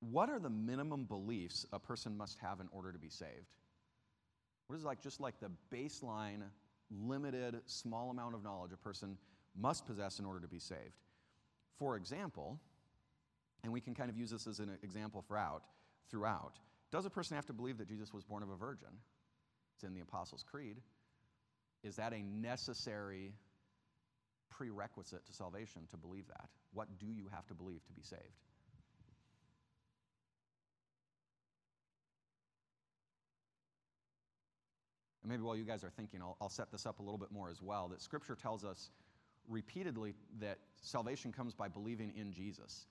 [0.00, 3.54] what are the minimum beliefs a person must have in order to be saved?
[4.66, 6.42] What is like just like the baseline,
[6.90, 9.18] limited, small amount of knowledge a person
[9.58, 10.96] must possess in order to be saved?
[11.78, 12.58] For example,
[13.62, 15.62] and we can kind of use this as an example throughout,
[16.10, 16.58] throughout.
[16.90, 18.88] Does a person have to believe that Jesus was born of a virgin?
[19.74, 20.78] It's in the Apostles' Creed.
[21.82, 23.34] Is that a necessary
[24.50, 26.48] prerequisite to salvation to believe that?
[26.72, 28.22] What do you have to believe to be saved?
[35.30, 37.48] Maybe while you guys are thinking, I'll, I'll set this up a little bit more
[37.48, 37.88] as well.
[37.88, 38.90] That Scripture tells us
[39.48, 42.86] repeatedly that salvation comes by believing in Jesus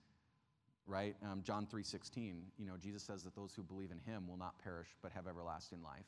[0.88, 4.38] right um, john 3.16 you know jesus says that those who believe in him will
[4.38, 6.08] not perish but have everlasting life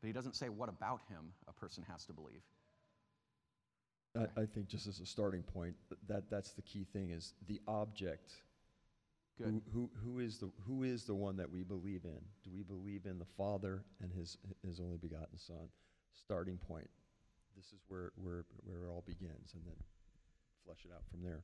[0.00, 2.40] but he doesn't say what about him a person has to believe
[4.16, 5.74] I, I think just as a starting point,
[6.08, 8.32] that, that's the key thing is the object.
[9.38, 9.46] Good.
[9.46, 12.18] Who, who, who, is the, who is the one that we believe in?
[12.44, 15.68] Do we believe in the Father and his, his only begotten Son?
[16.12, 16.88] Starting point.
[17.56, 19.76] This is where, where, where it all begins, and then
[20.64, 21.42] flesh it out from there.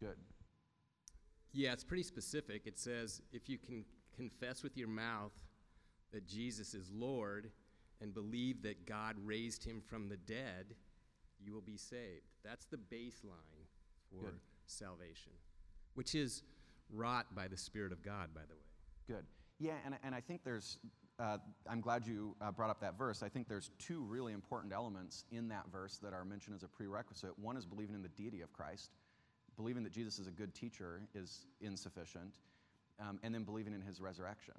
[0.00, 0.16] good
[1.52, 2.66] Yeah, it's pretty specific.
[2.66, 5.32] It says if you can confess with your mouth
[6.12, 7.50] that Jesus is Lord
[8.00, 10.74] and believe that God raised him from the dead,
[11.40, 12.26] you will be saved.
[12.44, 13.66] That's the baseline
[14.10, 14.34] for Good.
[14.66, 15.32] salvation,
[15.94, 16.42] which is
[16.92, 19.16] wrought by the Spirit of God, by the way.
[19.16, 19.24] Good.
[19.58, 20.78] Yeah, and, and I think there's,
[21.18, 23.22] uh, I'm glad you uh, brought up that verse.
[23.22, 26.68] I think there's two really important elements in that verse that are mentioned as a
[26.68, 27.36] prerequisite.
[27.38, 28.90] One is believing in the deity of Christ.
[29.56, 32.32] Believing that Jesus is a good teacher is insufficient.
[33.00, 34.54] Um, and then believing in his resurrection.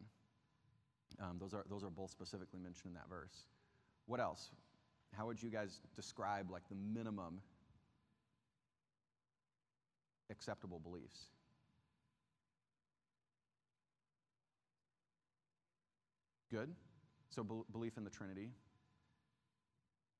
[1.21, 3.43] Um, those, are, those are both specifically mentioned in that verse.
[4.05, 4.51] What else?
[5.17, 7.41] How would you guys describe like the minimum
[10.29, 11.31] acceptable beliefs?
[16.51, 16.73] Good.
[17.29, 18.49] So bel belief in the Trinity.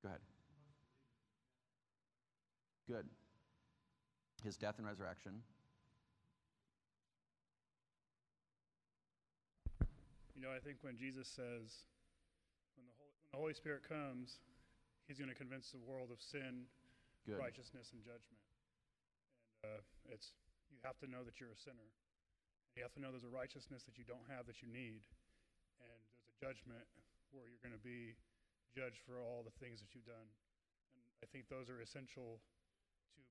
[0.04, 0.22] Go ahead.
[2.88, 3.06] Good.
[4.44, 5.42] His death and resurrection.
[10.36, 11.84] You know, I think when Jesus says,
[12.80, 14.40] when the Holy, when the Holy Spirit comes,
[15.04, 16.70] He's going to convince the world of sin,
[17.26, 17.42] Good.
[17.42, 18.40] righteousness, and judgment.
[19.66, 20.32] And uh, it's
[20.70, 21.90] you have to know that you're a sinner.
[22.78, 25.04] You have to know there's a righteousness that you don't have that you need,
[25.82, 26.02] and
[26.40, 26.88] judgment
[27.32, 28.16] where you're going to be
[28.74, 30.28] judged for all the things that you've done.
[30.96, 32.40] And I think those are essential
[33.14, 33.22] to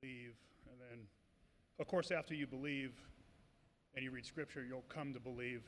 [0.00, 0.34] believe.
[0.70, 1.06] And then,
[1.78, 2.92] of course, after you believe
[3.94, 5.62] and you read Scripture, you'll come to believe,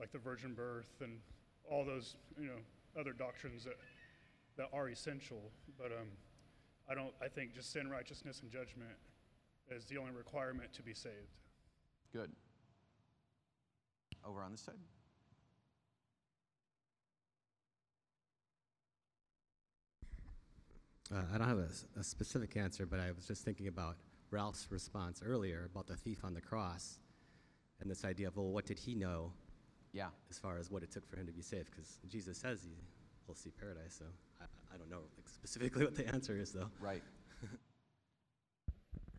[0.00, 1.20] like the virgin birth and
[1.68, 2.60] all those, you know,
[2.98, 3.76] other doctrines that
[4.56, 5.50] that are essential.
[5.78, 6.08] But um,
[6.90, 7.12] I don't.
[7.22, 8.90] I think just sin, righteousness, and judgment
[9.70, 11.36] is the only requirement to be saved.
[12.12, 12.30] Good.
[14.26, 14.74] Over on this side.
[21.14, 21.58] Uh, I don't have
[21.98, 23.96] a specific answer, but I was just thinking about
[24.30, 26.98] Ralph's response earlier about the thief on the cross
[27.80, 29.32] and this idea of, well, what did he know
[29.92, 30.08] Yeah.
[30.30, 31.70] as far as what it took for him to be saved?
[31.70, 32.76] Because Jesus says he
[33.26, 34.04] will see paradise, so
[34.40, 34.44] I,
[34.74, 36.68] I don't know like, specifically what the answer is, though.
[36.78, 37.02] Right.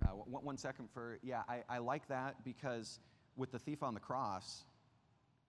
[0.03, 2.99] uh, one, one second for, yeah, I, I like that because
[3.35, 4.63] with the thief on the cross,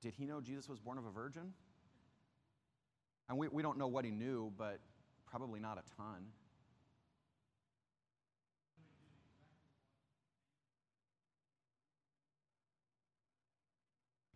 [0.00, 1.52] did he know Jesus was born of a virgin?
[3.28, 4.80] And we, we don't know what he knew, but
[5.30, 6.26] probably not a ton.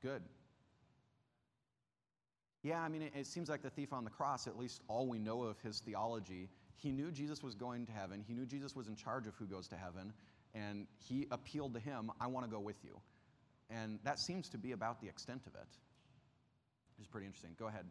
[0.02, 0.22] Good.
[2.62, 5.06] Yeah, I mean, it, it seems like the thief on the cross, at least all
[5.06, 8.22] we know of his theology, he knew Jesus was going to heaven.
[8.26, 10.12] He knew Jesus was in charge of who goes to heaven.
[10.54, 13.00] And he appealed to him, I want to go with you.
[13.70, 15.68] And that seems to be about the extent of it.
[16.96, 17.50] Which is pretty interesting.
[17.58, 17.86] Go ahead.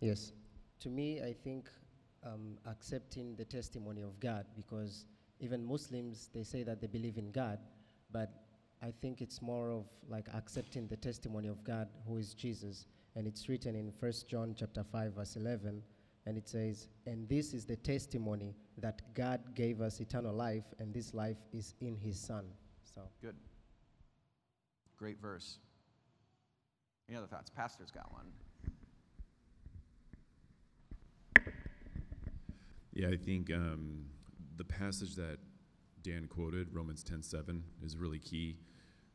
[0.00, 0.32] Yes.
[0.80, 1.68] To me, I think
[2.24, 5.04] um, accepting the testimony of God, because
[5.38, 7.58] even Muslims, they say that they believe in God,
[8.12, 8.30] but
[8.82, 12.86] I think it's more of like accepting the testimony of God, who is Jesus.
[13.14, 15.82] And it's written in 1 John chapter 5, verse 11,
[16.26, 20.94] and it says, And this is the testimony that God gave us eternal life, and
[20.94, 22.46] this life is in his Son.
[22.94, 23.36] So Good.
[24.96, 25.58] Great verse.
[27.08, 27.50] Any other thoughts?
[27.50, 28.26] Pastor's got one.
[33.00, 34.04] Yeah, I think um,
[34.56, 35.38] the passage that
[36.02, 38.58] Dan quoted, Romans 10:7, is really key.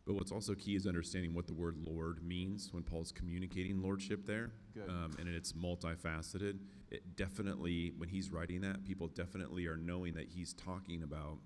[0.05, 4.25] But what's also key is understanding what the word Lord means when Paul's communicating lordship
[4.25, 4.51] there.
[4.73, 4.87] Good.
[4.87, 6.59] Um, and it's multifaceted.
[6.91, 11.39] It definitely, when he's writing that, people definitely are knowing that he's talking about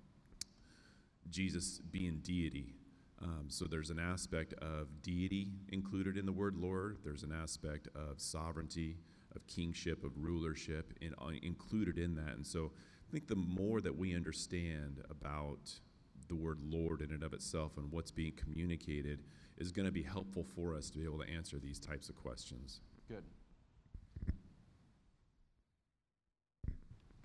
[1.30, 2.75] Jesus being deity.
[3.21, 6.97] Um, so there's an aspect of deity included in the word Lord.
[7.04, 8.97] There's an aspect of sovereignty,
[9.36, 12.36] of kingship, of rulership in, uh, included in that.
[12.36, 12.72] And so
[13.08, 15.80] I think the more that we understand about
[16.28, 19.24] the word Lord in and of itself and what's being communicated
[19.58, 22.15] is going to be helpful for us to be able to answer these types of
[22.15, 22.82] questions.
[23.08, 23.24] Good.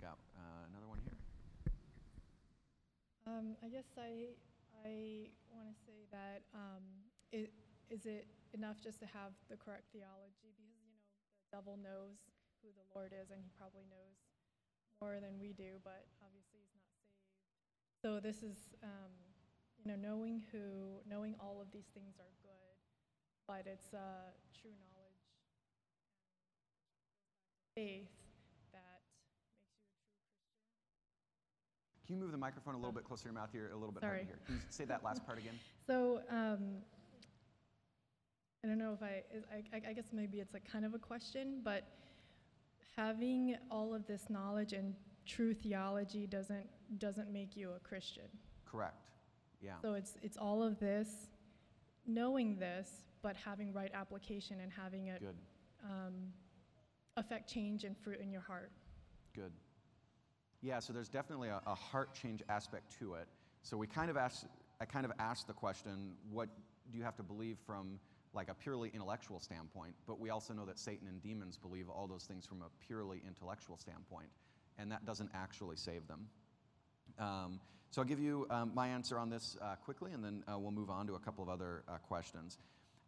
[0.01, 1.17] Got uh, another one here.
[3.27, 4.33] Um, I guess I,
[4.85, 6.83] I want to say that um,
[7.33, 7.49] i-
[7.89, 10.49] is it enough just to have the correct theology?
[10.53, 10.97] Because, you know,
[11.44, 12.19] the devil knows
[12.59, 14.19] who the Lord is, and he probably knows
[14.99, 17.31] more than we do, but obviously he's not saved.
[18.03, 19.15] So this is, um,
[19.79, 22.75] you know, knowing who, knowing all of these things are good,
[23.47, 25.23] but it's uh, true knowledge,
[27.71, 28.11] faith
[28.75, 30.91] that makes you a true Christian.
[32.03, 33.95] Can you move the microphone a little bit closer to your mouth here, a little
[33.95, 34.43] bit harder here?
[34.43, 35.55] Can you say that last part again?
[35.85, 36.81] So, um,
[38.65, 41.61] I don't know if I—I I- I guess maybe it's a kind of a question,
[41.63, 41.83] but
[42.95, 44.95] having all of this knowledge and
[45.27, 46.65] true theology doesn't,
[46.97, 48.23] doesn't make you a Christian.
[48.65, 49.11] Correct.
[49.61, 49.73] Yeah.
[49.83, 51.29] So it's, it's all of this,
[52.07, 52.89] knowing this,
[53.21, 55.35] but having right application and having it Good.
[55.83, 56.13] um,
[57.17, 58.71] affect change and fruit in your heart.
[59.35, 59.51] Good.
[60.61, 63.27] Yeah, so there's definitely a, a heart change aspect to it.
[63.61, 64.45] So we kind of asked,
[64.81, 66.49] I kind of asked the question, what
[66.91, 67.99] do you have to believe from
[68.35, 69.93] like a purely intellectual standpoint?
[70.05, 73.21] But we also know that Satan and demons believe all those things from a purely
[73.25, 74.27] intellectual standpoint,
[74.77, 76.27] and that doesn't actually save them.
[77.17, 77.59] Um,
[77.91, 80.71] so I'll give you um, my answer on this uh, quickly, and then uh, we'll
[80.71, 82.57] move on to a couple of other uh, questions.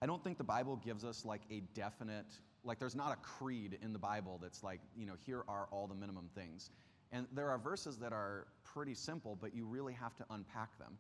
[0.02, 2.28] I don't think the Bible gives us like a definite,
[2.64, 5.88] like there's not a creed in the Bible that's like, you know, here are all
[5.88, 6.70] the minimum things.
[7.12, 10.98] And there are verses that are pretty simple, but you really have to unpack them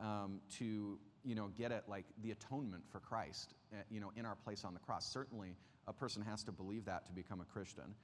[0.00, 4.24] um, to, you know, get at like the atonement for Christ, uh, you know, in
[4.24, 5.10] our place on the cross.
[5.12, 5.56] Certainly,
[5.86, 7.94] a person has to believe that to become a Christian.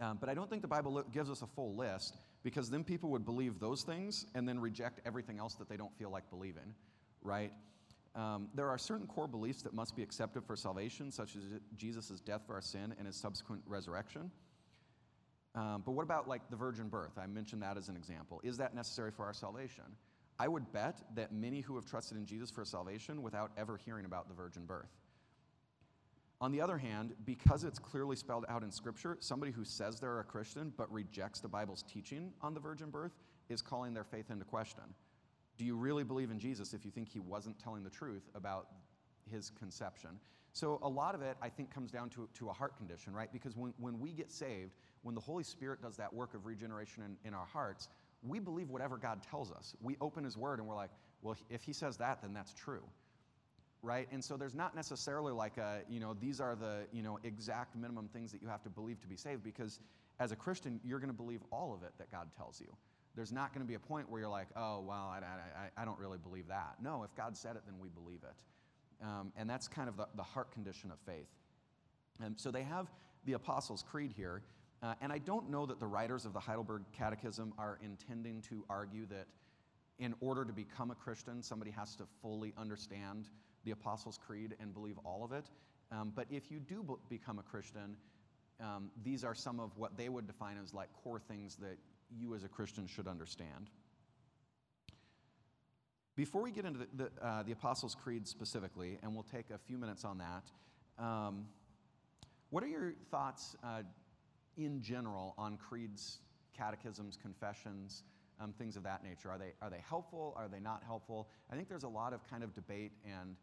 [0.00, 3.10] Um, but I don't think the Bible gives us a full list because then people
[3.10, 6.74] would believe those things and then reject everything else that they don't feel like believing,
[7.22, 7.52] right?
[8.14, 11.42] Um, there are certain core beliefs that must be accepted for salvation, such as
[11.76, 14.30] Jesus' death for our sin and his subsequent resurrection.
[15.54, 17.18] Um, but what about like the virgin birth?
[17.18, 18.40] I mentioned that as an example.
[18.42, 19.84] Is that necessary for our salvation?
[20.40, 24.06] I would bet that many who have trusted in Jesus for salvation without ever hearing
[24.06, 24.88] about the virgin birth.
[26.40, 30.20] On the other hand, because it's clearly spelled out in Scripture, somebody who says they're
[30.20, 33.12] a Christian but rejects the Bible's teaching on the virgin birth
[33.50, 34.82] is calling their faith into question.
[35.58, 38.68] Do you really believe in Jesus if you think he wasn't telling the truth about
[39.30, 40.18] his conception?
[40.54, 43.30] So, a lot of it, I think, comes down to, to a heart condition, right?
[43.30, 44.72] Because when, when we get saved,
[45.02, 47.88] when the Holy Spirit does that work of regeneration in, in our hearts,
[48.26, 49.74] we believe whatever God tells us.
[49.82, 50.90] We open his word and we're like,
[51.22, 52.82] well, if he says that, then that's true
[53.82, 54.08] right?
[54.12, 57.76] And so there's not necessarily like a you know these are the you know exact
[57.76, 59.80] minimum things that you have to believe to be saved because
[60.18, 62.68] as a christian you're going to believe all of it that god tells you.
[63.16, 65.20] There's not going to be a point where you're like oh well I,
[65.78, 66.76] I, I don't really believe that.
[66.82, 69.04] No if god said it then we believe it.
[69.04, 71.28] Um, and that's kind of the, the heart condition of faith.
[72.22, 72.86] And so they have
[73.24, 74.42] the apostles creed here
[74.82, 78.64] uh, and i don't know that the writers of the heidelberg catechism are intending to
[78.68, 79.26] argue that
[79.98, 83.28] in order to become a christian somebody has to fully understand
[83.64, 85.46] the Apostles' Creed and believe all of it.
[85.92, 87.96] Um, but if you do b- become a Christian,
[88.60, 91.78] um, these are some of what they would define as like core things that
[92.10, 93.70] you as a Christian should understand.
[96.16, 99.58] Before we get into the, the, uh, the Apostles' Creed specifically, and we'll take a
[99.58, 101.46] few minutes on that, um,
[102.50, 103.82] what are your thoughts uh,
[104.56, 106.18] in general on creeds,
[106.56, 108.04] catechisms, confessions,
[108.40, 109.30] um, things of that nature?
[109.30, 110.34] Are they, are they helpful?
[110.36, 111.28] Are they not helpful?
[111.50, 113.36] I think there's a lot of kind of debate and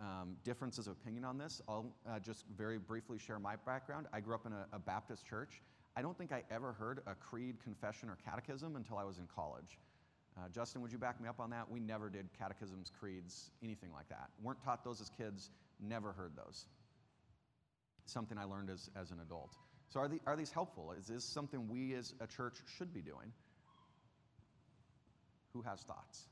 [0.00, 1.62] um, differences of opinion on this.
[1.68, 4.06] I'll uh, just very briefly share my background.
[4.12, 5.62] I grew up in a, a, Baptist church.
[5.96, 9.28] I don't think I ever heard a creed, confession, or catechism until I was in
[9.32, 9.78] college.
[10.36, 11.70] Uh, Justin, would you back me up on that?
[11.70, 14.30] We never did catechisms, creeds, anything like that.
[14.42, 16.66] Weren't taught those as kids, never heard those.
[18.06, 19.54] Something I learned as, as an adult.
[19.92, 20.94] So, are, the, are these helpful?
[20.98, 23.30] Is this something we as a church should be doing?
[25.52, 26.28] Who has thoughts?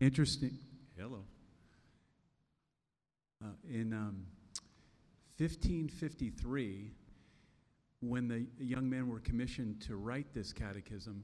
[0.00, 0.58] Interesting.
[0.96, 1.24] Hello.
[3.44, 4.24] Uh, in um,
[5.36, 6.90] 1553,
[8.00, 11.22] when the young men were commissioned to write this catechism,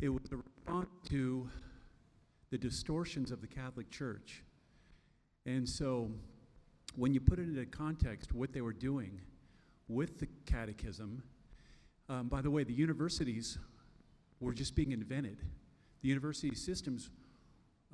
[0.00, 1.48] it was a response to
[2.50, 4.42] the distortions of the Catholic Church.
[5.44, 6.10] And so
[6.96, 9.20] when you put it into context, what they were doing
[9.88, 11.22] with the catechism,
[12.08, 13.58] um, by the way, the universities
[14.40, 15.38] were just being invented.
[16.02, 17.10] The university systems,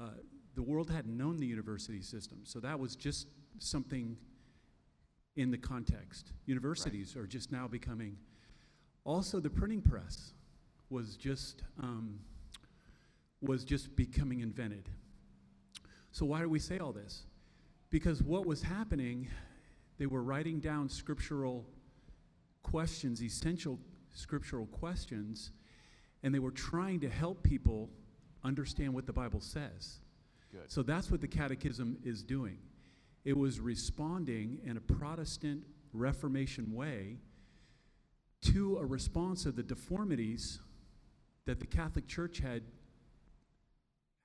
[0.00, 0.10] uh,
[0.54, 3.26] the world hadn't known the university system, so that was just
[3.58, 4.16] something
[5.34, 6.32] in the context.
[6.46, 8.16] Universities are just now becoming.
[9.04, 10.32] Also, the printing press
[10.90, 12.20] was just um,
[13.40, 14.88] was just becoming invented.
[16.12, 17.24] So why do we say all this?
[17.90, 19.28] Because what was happening,
[19.98, 21.66] they were writing down scriptural
[22.62, 23.78] questions, essential
[24.12, 25.50] scriptural questions,
[26.22, 27.90] and they were trying to help people
[28.42, 30.00] understand what the Bible says.
[30.50, 30.70] Good.
[30.70, 32.58] So that's what the Catechism is doing.
[33.24, 37.18] It was responding in a Protestant Reformation way
[38.42, 40.60] to a response of the deformities
[41.46, 42.62] that the Catholic Church had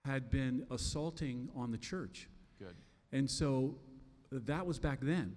[0.05, 2.27] had been assaulting on the church.
[2.57, 2.75] Good.
[3.11, 3.75] And so
[4.31, 5.35] that was back then.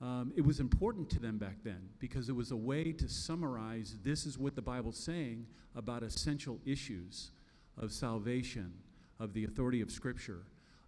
[0.00, 3.96] Um, it was important to them back then because it was a way to summarize
[4.04, 7.30] this is what the Bible's saying about essential issues
[7.76, 8.72] of salvation,
[9.18, 10.42] of the authority of Scripture,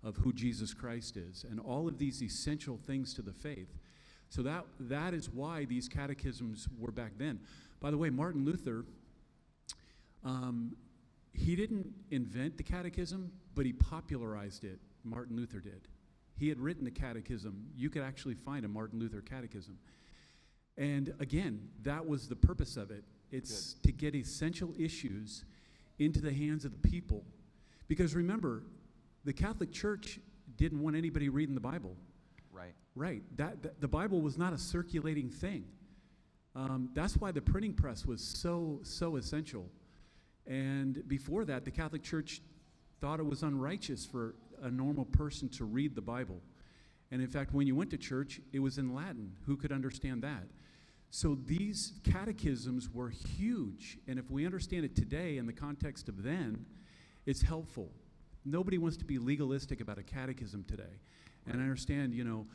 [0.05, 3.79] of who Jesus Christ is, and all of these essential things to the faith.
[4.29, 7.41] So that, that is why these catechisms were back then.
[7.81, 8.85] By the way, Martin Luther,
[10.25, 10.77] um,
[11.33, 14.79] he didn't invent the catechism, but he popularized it.
[15.05, 15.89] Martin Luther did.
[16.37, 17.67] He had written the catechism.
[17.77, 19.79] You could actually find a Martin Luther catechism.
[20.77, 23.05] And again, that was the purpose of it.
[23.31, 25.45] It's to get essential issues
[25.99, 27.25] into the hands of the people.
[27.89, 28.63] Because remember,
[29.25, 30.19] the Catholic Church
[30.57, 31.97] didn't want anybody reading the Bible.
[32.53, 32.75] Right.
[32.95, 33.23] Right.
[33.37, 35.65] That, that the Bible was not a circulating thing.
[36.57, 39.69] Um, that's why the printing press was so so essential.
[40.47, 42.41] And before that, the Catholic Church
[43.01, 46.41] thought it was unrighteous for a normal person to read the Bible.
[47.11, 49.33] And in fact, when you went to church, it was in Latin.
[49.47, 50.45] Who could understand that?
[51.11, 53.99] So these catechisms were huge.
[54.07, 56.65] And if we understand it today in the context of then,
[57.27, 57.91] it's helpful.
[58.45, 61.01] Nobody wants to be legalistic about a catechism today.
[61.47, 62.47] And I understand, you know,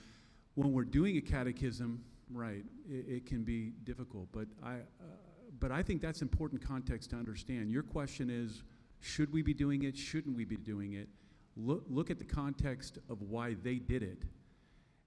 [0.55, 4.29] when we're doing a catechism, right, it, it can be difficult.
[4.31, 5.03] But I, uh,
[5.59, 7.71] but I think that's important context to understand.
[7.71, 8.63] Your question is,
[8.99, 9.97] should we be doing it?
[9.97, 11.07] Shouldn't we be doing it?
[11.55, 14.23] Look, look at the context of why they did it.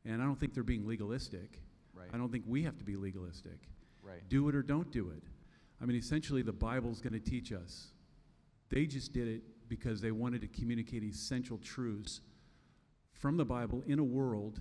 [0.05, 1.61] And I don't think they're being legalistic.
[1.93, 2.09] Right.
[2.13, 3.59] I don't think we have to be legalistic.
[4.03, 4.27] Right.
[4.29, 5.23] Do it or don't do it.
[5.83, 7.89] I mean, essentially, the Bible's going to teach us.
[8.71, 12.21] They just did it because they wanted to communicate essential truths
[13.13, 14.61] from the Bible in a world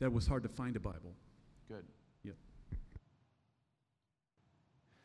[0.00, 1.14] that was hard to find a Bible.
[1.68, 1.84] Good.
[2.22, 2.34] Yep.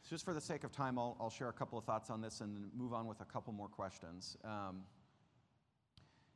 [0.09, 2.41] Just for the sake of time, I'll, I'll share a couple of thoughts on this
[2.41, 4.37] and move on with a couple more questions.
[4.43, 4.81] Um,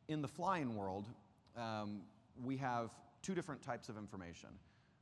[0.07, 1.05] in the flying world,
[1.57, 2.01] um,
[2.41, 2.91] we have
[3.21, 4.49] two different types of information.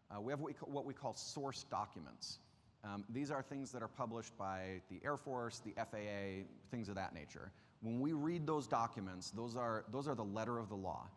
[0.09, 2.39] Uh, we have what we, call, what we call source documents.
[2.83, 6.95] Um, these are things that are published by the Air Force, the FAA, things of
[6.95, 7.51] that nature.
[7.81, 11.07] When we read those documents, those are, those are the letter of the law,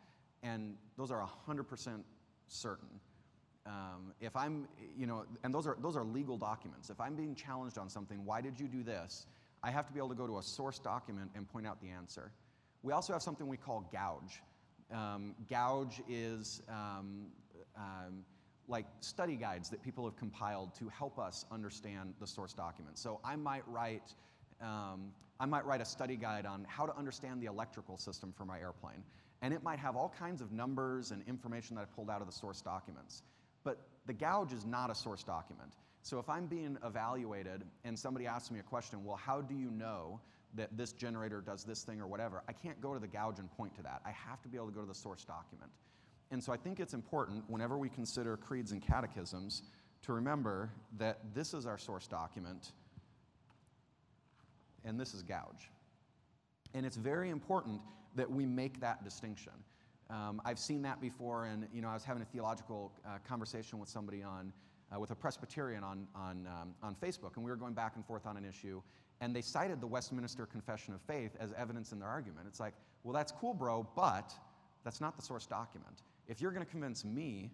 [0.43, 2.03] and those are 100%
[2.47, 2.89] certain.
[3.67, 6.89] Um, if I'm, you know, and those are, those are legal documents.
[6.91, 9.27] If I'm being challenged on something, why did you do this?
[9.63, 11.89] I have to be able to go to a source document and point out the
[11.89, 12.33] answer.
[12.83, 14.41] We also have something we call gouge.
[14.93, 17.27] Um, gouge is um,
[17.77, 18.25] um,
[18.69, 22.99] like study guides that people have compiled to help us understand the source document.
[22.99, 24.15] So I might write,
[24.61, 28.45] um, I might write a study guide on how to understand the electrical system for
[28.45, 29.03] my airplane,
[29.43, 32.27] and it might have all kinds of numbers and information that I pulled out of
[32.27, 33.23] the source documents.
[34.09, 35.75] The gouge is not a source document.
[36.03, 39.71] So if I'm being evaluated and somebody asks me a question, well, how do you
[39.71, 40.19] know
[40.55, 42.43] that this generator does this thing or whatever?
[42.49, 44.01] I can't go to the gouge and point to that.
[44.07, 45.71] I have to be able to go to the source document.
[46.31, 49.63] And so I think it's important whenever we consider creeds and catechisms
[50.03, 52.73] to remember that this is our source document
[54.87, 55.71] and this is gouge.
[56.73, 57.83] And it's very important
[58.17, 59.53] that we make that distinction.
[60.11, 63.79] Um, I've seen that before, and you know, I was having a theological uh, conversation
[63.79, 64.53] with somebody on,
[64.95, 68.05] uh, with a Presbyterian on, on, um, on Facebook, and we were going back and
[68.07, 68.81] forth on an issue,
[69.21, 72.47] and they cited the Westminster Confession of Faith as evidence in their argument.
[72.49, 72.73] It's like,
[73.05, 74.33] well, that's cool, bro, but
[74.83, 76.03] that's not the source document.
[76.27, 77.51] If you're going to convince me,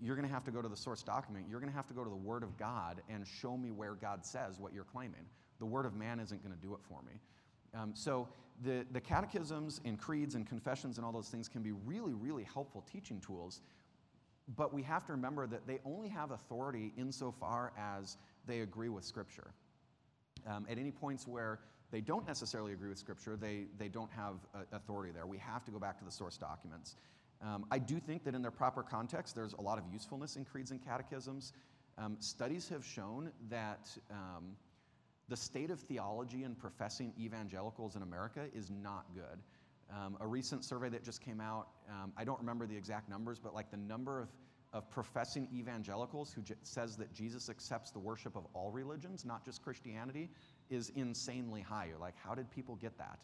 [0.00, 1.46] you're going to have to go to the source document.
[1.48, 3.94] You're going to have to go to the Word of God and show me where
[3.94, 5.24] God says what you're claiming.
[5.58, 7.12] The Word of man isn't going to do it for me.
[7.76, 8.28] Um, so
[8.64, 12.44] the, the catechisms and creeds and confessions and all those things can be really, really
[12.44, 13.60] helpful teaching tools.
[14.56, 18.16] But we have to remember that they only have authority insofar as
[18.46, 19.50] they agree with Scripture.
[20.46, 21.58] Um, at any points where
[21.90, 25.26] they don't necessarily agree with Scripture, they, they don't have uh, authority there.
[25.26, 26.96] We have to go back to the source documents.
[27.42, 30.44] Um, I do think that in their proper context, there's a lot of usefulness in
[30.44, 31.52] creeds and catechisms.
[31.98, 34.56] Um, studies have shown that um,
[35.28, 39.42] the state of theology and professing evangelicals in America is not good.
[39.90, 43.38] Um, a recent survey that just came out, um, I don't remember the exact numbers,
[43.38, 44.28] but like the number of,
[44.72, 49.44] of professing evangelicals who j- says that Jesus accepts the worship of all religions, not
[49.44, 50.28] just Christianity,
[50.70, 51.86] is insanely high.
[51.86, 53.18] You're like, how did people get that?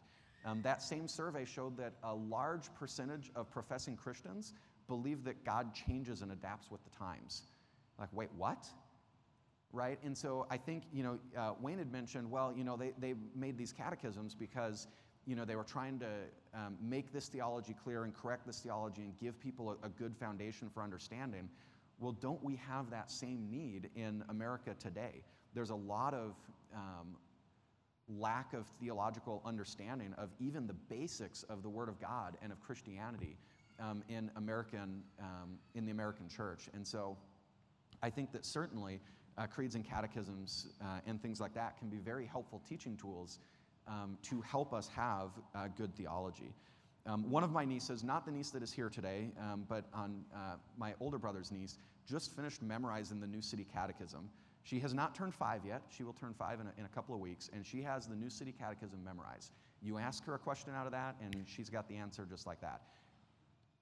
[0.44, 4.54] Um, that same survey showed that a large percentage of professing Christians
[4.88, 7.42] believe that God changes and adapts with the times.
[7.98, 8.66] Like, wait, what?
[9.72, 9.98] Right?
[10.04, 13.14] And so I think, you know, uh, Wayne had mentioned, well, you know, they, they
[13.34, 14.86] made these catechisms because,
[15.26, 16.10] you know, they were trying to
[16.52, 20.14] um, make this theology clear and correct this theology and give people a, a good
[20.14, 21.48] foundation for understanding.
[22.00, 25.22] Well, don't we have that same need in America today?
[25.54, 26.34] There's a lot of
[26.74, 27.16] um,
[28.08, 32.60] lack of theological understanding of even the basics of the Word of God and of
[32.60, 33.38] Christianity
[33.80, 36.68] um, in American um, in the American church.
[36.74, 37.16] And so,
[38.02, 39.00] I think that certainly
[39.38, 43.38] uh, creeds and catechisms uh, and things like that can be very helpful teaching tools
[43.88, 46.54] um, to help us have uh, good theology.
[47.04, 50.24] Um, one of my nieces, not the niece that is here today, um, but on
[50.34, 51.78] uh, my older brother's niece,
[52.08, 54.28] just finished memorizing the New City Catechism.
[54.62, 55.82] She has not turned five yet.
[55.88, 58.14] She will turn five in a, in a couple of weeks, and she has the
[58.14, 59.50] New City Catechism memorized.
[59.82, 62.60] You ask her a question out of that, and she's got the answer just like
[62.60, 62.82] that.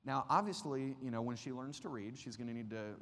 [0.04, 2.94] Now, obviously, you know, when she learns to read, she's going to need to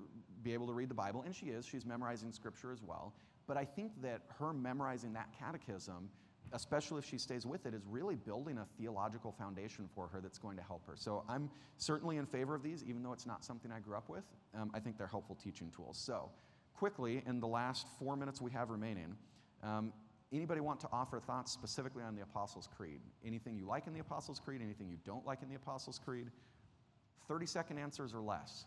[0.42, 1.64] be able to read the Bible, and she is.
[1.64, 3.14] She's memorizing Scripture as well.
[3.46, 6.10] But I think that her memorizing that catechism,
[6.52, 10.38] especially if she stays with it, is really building a theological foundation for her that's
[10.38, 10.94] going to help her.
[10.96, 14.08] So I'm certainly in favor of these, even though it's not something I grew up
[14.08, 14.24] with.
[14.54, 15.98] Um, I think they're helpful teaching tools.
[15.98, 16.30] So,
[16.74, 19.16] quickly, in the last four minutes we have remaining,
[19.62, 19.92] um,
[20.32, 23.00] anybody want to offer thoughts specifically on the Apostles' Creed?
[23.24, 24.60] Anything you like in the Apostles' Creed?
[24.62, 26.28] Anything you don't like in the Apostles' Creed?
[27.28, 28.64] 30 second answers or less.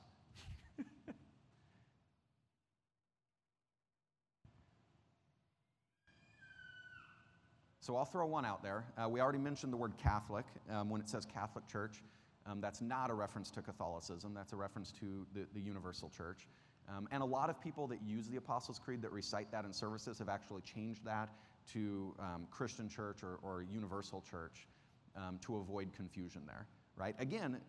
[7.79, 8.85] so I'll throw one out there.
[8.97, 12.03] Uh, we already mentioned the word Catholic um, when it says Catholic Church.
[12.45, 16.47] Um, that's not a reference to Catholicism, that's a reference to the, the Universal Church.
[16.89, 19.73] Um, and a lot of people that use the Apostles' Creed that recite that in
[19.73, 21.29] services have actually changed that
[21.73, 24.67] to um, Christian Church or, or Universal Church
[25.15, 26.65] um, to avoid confusion there,
[26.97, 27.15] right?
[27.19, 27.59] Again,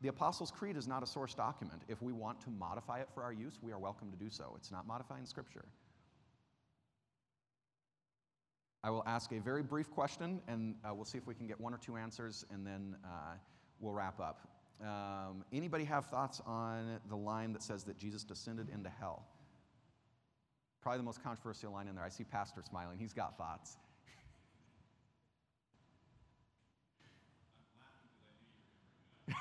[0.00, 1.82] the Apostles' Creed is not a source document.
[1.88, 4.54] If we want to modify it for our use, we are welcome to do so.
[4.56, 5.64] It's not modifying Scripture.
[8.82, 11.60] I will ask a very brief question, and uh, we'll see if we can get
[11.60, 13.34] one or two answers, and then uh,
[13.78, 14.48] we'll wrap up.
[14.80, 19.26] Um, anybody have thoughts on the line that says that Jesus descended into hell?
[20.80, 22.04] Probably the most controversial line in there.
[22.04, 22.96] I see Pastor smiling.
[22.98, 23.76] He's got thoughts.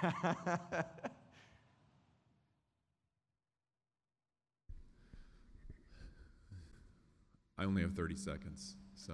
[0.01, 0.85] I
[7.65, 9.13] only have 30 seconds, so.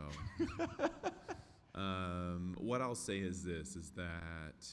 [1.75, 4.67] um, what I'll say is this: is that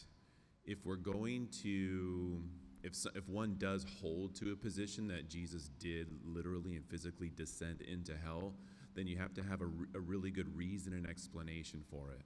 [0.67, 2.43] if we're going to,
[2.83, 7.31] if so, if one does hold to a position that Jesus did literally and physically
[7.35, 8.53] descend into hell,
[8.95, 12.21] then you have to have a, a really good reason and explanation for it.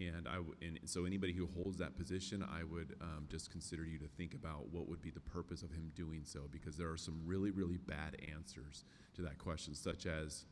[0.00, 3.84] And I w- and so anybody who holds that position, I would um, just consider
[3.84, 6.90] you to think about what would be the purpose of him doing so, because there
[6.90, 8.84] are some really really bad answers
[9.14, 10.44] to that question, such as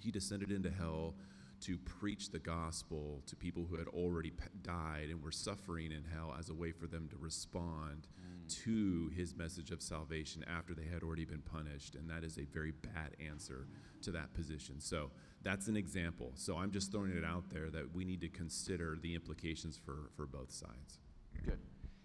[0.00, 1.14] he descended into hell
[1.58, 6.04] to preach the gospel to people who had already p- died and were suffering in
[6.04, 8.06] hell as a way for them to respond
[8.48, 11.94] to his message of salvation after they had already been punished.
[11.94, 13.66] And that is a very bad answer
[14.02, 14.80] to that position.
[14.80, 15.10] So
[15.46, 16.32] that's an example.
[16.34, 20.10] So I'm just throwing it out there that we need to consider the implications for,
[20.16, 20.98] for both sides.
[21.44, 21.60] Good.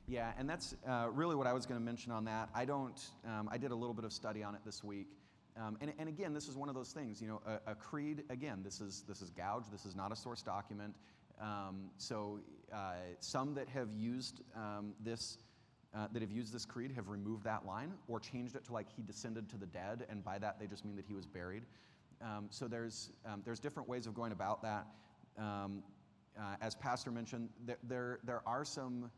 [0.07, 2.49] Yeah, and that's uh, really what I was going to mention on that.
[2.53, 5.07] I don't, um, I did a little bit of study on it this week.
[5.57, 8.23] Um, and, and again, this is one of those things, you know, a, a creed,
[8.29, 10.95] again, this is, this is gouge, this is not a source document.
[11.41, 12.39] Um, so
[12.71, 15.39] uh, some that have used um, this,
[15.95, 18.87] uh, that have used this creed have removed that line or changed it to like
[18.95, 21.63] he descended to the dead, and by that they just mean that he was buried.
[22.21, 24.87] Um, so there's, um, there's different ways of going about that.
[25.37, 25.83] Um,
[26.39, 29.11] uh, as Pastor mentioned, there, there, there are some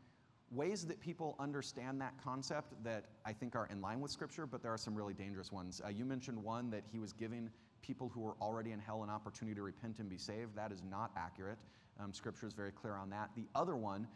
[0.50, 4.62] ways that people understand that concept that I think are in line with Scripture, but
[4.62, 5.80] there are some really dangerous ones.
[5.84, 7.50] Uh, you mentioned one that he was giving
[7.82, 10.56] people who were already in hell an opportunity to repent and be saved.
[10.56, 11.58] That is not accurate.
[12.00, 13.30] Um, scripture is very clear on that.
[13.36, 14.06] The other one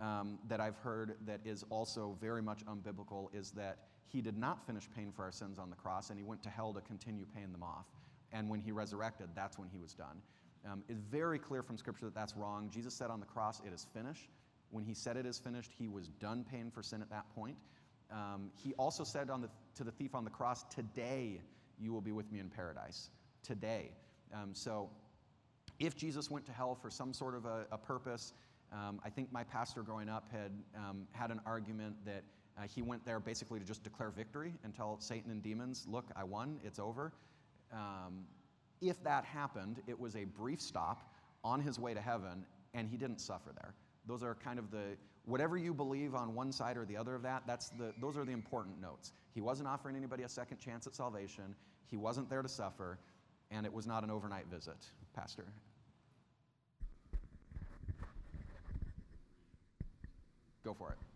[0.00, 4.66] um, that I've heard that is also very much unbiblical is that he did not
[4.66, 7.26] finish paying for our sins on the cross and he went to hell to continue
[7.34, 7.86] paying them off.
[8.32, 10.20] And when he resurrected, that's when he was done.
[10.70, 12.68] Um, it's very clear from Scripture that that's wrong.
[12.70, 14.28] Jesus said on the cross, It is finished.
[14.70, 17.56] When he said it is finished, he was done paying for sin at that point.
[18.10, 21.40] Um, he also said the, to the thief on the cross, Today
[21.80, 23.10] you will be with me in paradise.
[23.42, 23.92] Today.
[24.34, 24.90] Um, so
[25.78, 28.34] if Jesus went to hell for some sort of a, a purpose,
[28.72, 32.24] um, I think my pastor growing up had um, had an argument that
[32.58, 36.06] uh, he went there basically to just declare victory and tell Satan and demons, look,
[36.16, 37.12] I won, it's over.
[37.72, 38.24] Um,
[38.80, 41.12] if that happened, it was a brief stop
[41.44, 42.44] on his way to heaven,
[42.74, 43.74] and he didn't suffer there.
[44.06, 44.96] Those are kind of the,
[45.26, 48.24] whatever you believe on one side or the other of that, that's the, those are
[48.24, 49.12] the important notes.
[49.34, 51.54] He wasn't offering anybody a second chance at salvation,
[51.86, 52.98] he wasn't there to suffer,
[53.50, 54.76] and it was not an overnight visit,
[55.14, 55.44] Pastor.
[60.64, 61.07] Go for it.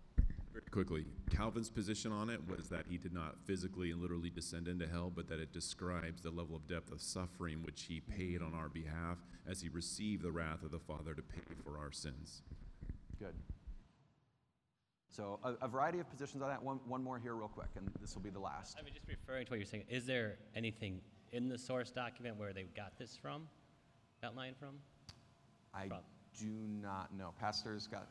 [0.53, 4.69] Very quickly, Calvin's position on it was that he did not physically and literally descend
[4.69, 8.43] into hell, but that it describes the level of depth of suffering which he paid
[8.43, 9.17] on our behalf
[9.49, 12.43] as he received the wrath of the Father to pay for our sins.
[13.19, 13.35] Good.
[15.09, 16.63] So, a, a variety of positions on that.
[16.63, 18.77] One, one more here, real quick, and this will be the last.
[18.79, 21.01] I mean, just referring to what you're saying, is there anything
[21.33, 23.49] in the source document where they got this from,
[24.21, 24.77] that line from?
[25.75, 25.89] I
[26.39, 26.51] do
[26.81, 27.33] not know.
[27.39, 28.09] Pastor's got.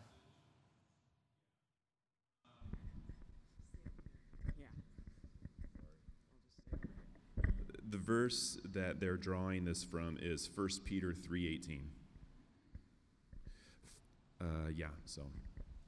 [7.91, 11.81] The verse that they're drawing this from is 1 Peter 3:18.
[14.39, 15.23] Uh, yeah, so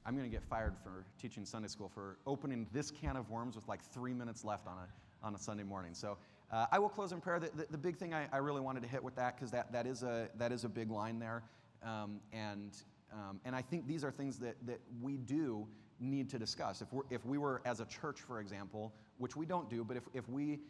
[0.04, 3.56] I'm going to get fired for teaching Sunday school for opening this can of worms
[3.56, 5.94] with like three minutes left on a, on a Sunday morning.
[5.94, 6.18] So
[6.52, 7.40] uh, I will close in prayer.
[7.40, 9.72] The, the, the big thing I, I, really wanted to hit with that, because that,
[9.72, 11.42] that, is a, that is a big line there.
[11.82, 12.76] Um, and,
[13.12, 15.66] um, and I think these are things that, that we do
[15.98, 16.82] need to discuss.
[16.82, 19.96] If, we're, if we were, as a church, for example, which we don't do, but
[19.96, 20.60] if, if we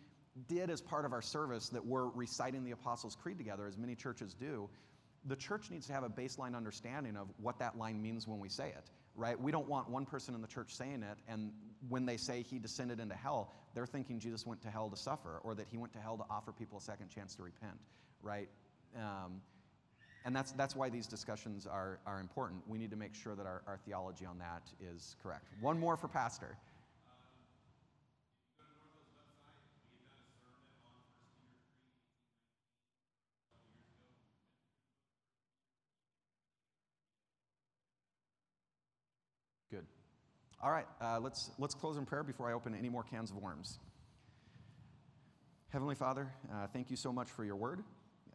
[0.49, 3.95] did as part of our service that we're reciting the Apostles' Creed together, as many
[3.95, 4.68] churches do,
[5.26, 8.49] the church needs to have a baseline understanding of what that line means when we
[8.49, 9.41] say it, right?
[9.41, 11.53] We don't want one person in the church saying it, and
[11.89, 15.41] when they say he descended into hell, they're thinking Jesus went to hell to suffer,
[15.45, 17.78] or that he went to hell to offer people a second chance to repent,
[18.22, 18.49] right?
[18.97, 19.41] Um,
[20.24, 22.62] and that's, that's why these discussions are, are important.
[22.66, 25.45] We need to make sure that our, our theology on that is correct.
[25.61, 26.57] One more for Pastor.
[39.70, 39.85] Good.
[40.64, 43.36] All right, uh, let's, let's close in prayer before I open any more cans of
[43.36, 43.78] worms.
[45.68, 47.84] Heavenly Father, uh, thank you so much for your word.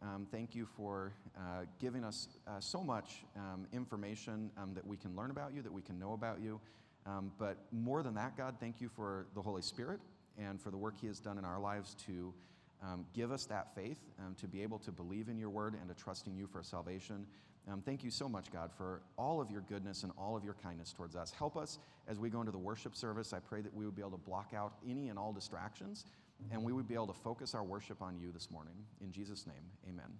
[0.00, 4.96] Um, thank you for uh, giving us uh, so much um, information um, that we
[4.96, 6.60] can learn about you, that we can know about you.
[7.04, 9.98] Um, but more than that, God, thank you for the Holy Spirit
[10.38, 12.32] and for the work He has done in our lives to
[12.80, 15.88] um, give us that faith, um, to be able to believe in your word and
[15.88, 17.26] to trust in you for salvation.
[17.68, 20.54] Um, thank you so much, God, for all of your goodness and all of your
[20.62, 21.30] kindness towards us.
[21.30, 23.32] Help us as we go into the worship service.
[23.32, 26.06] I pray that we would be able to block out any and all distractions
[26.50, 28.74] and we would be able to focus our worship on you this morning.
[29.00, 30.10] In Jesus' name, amen.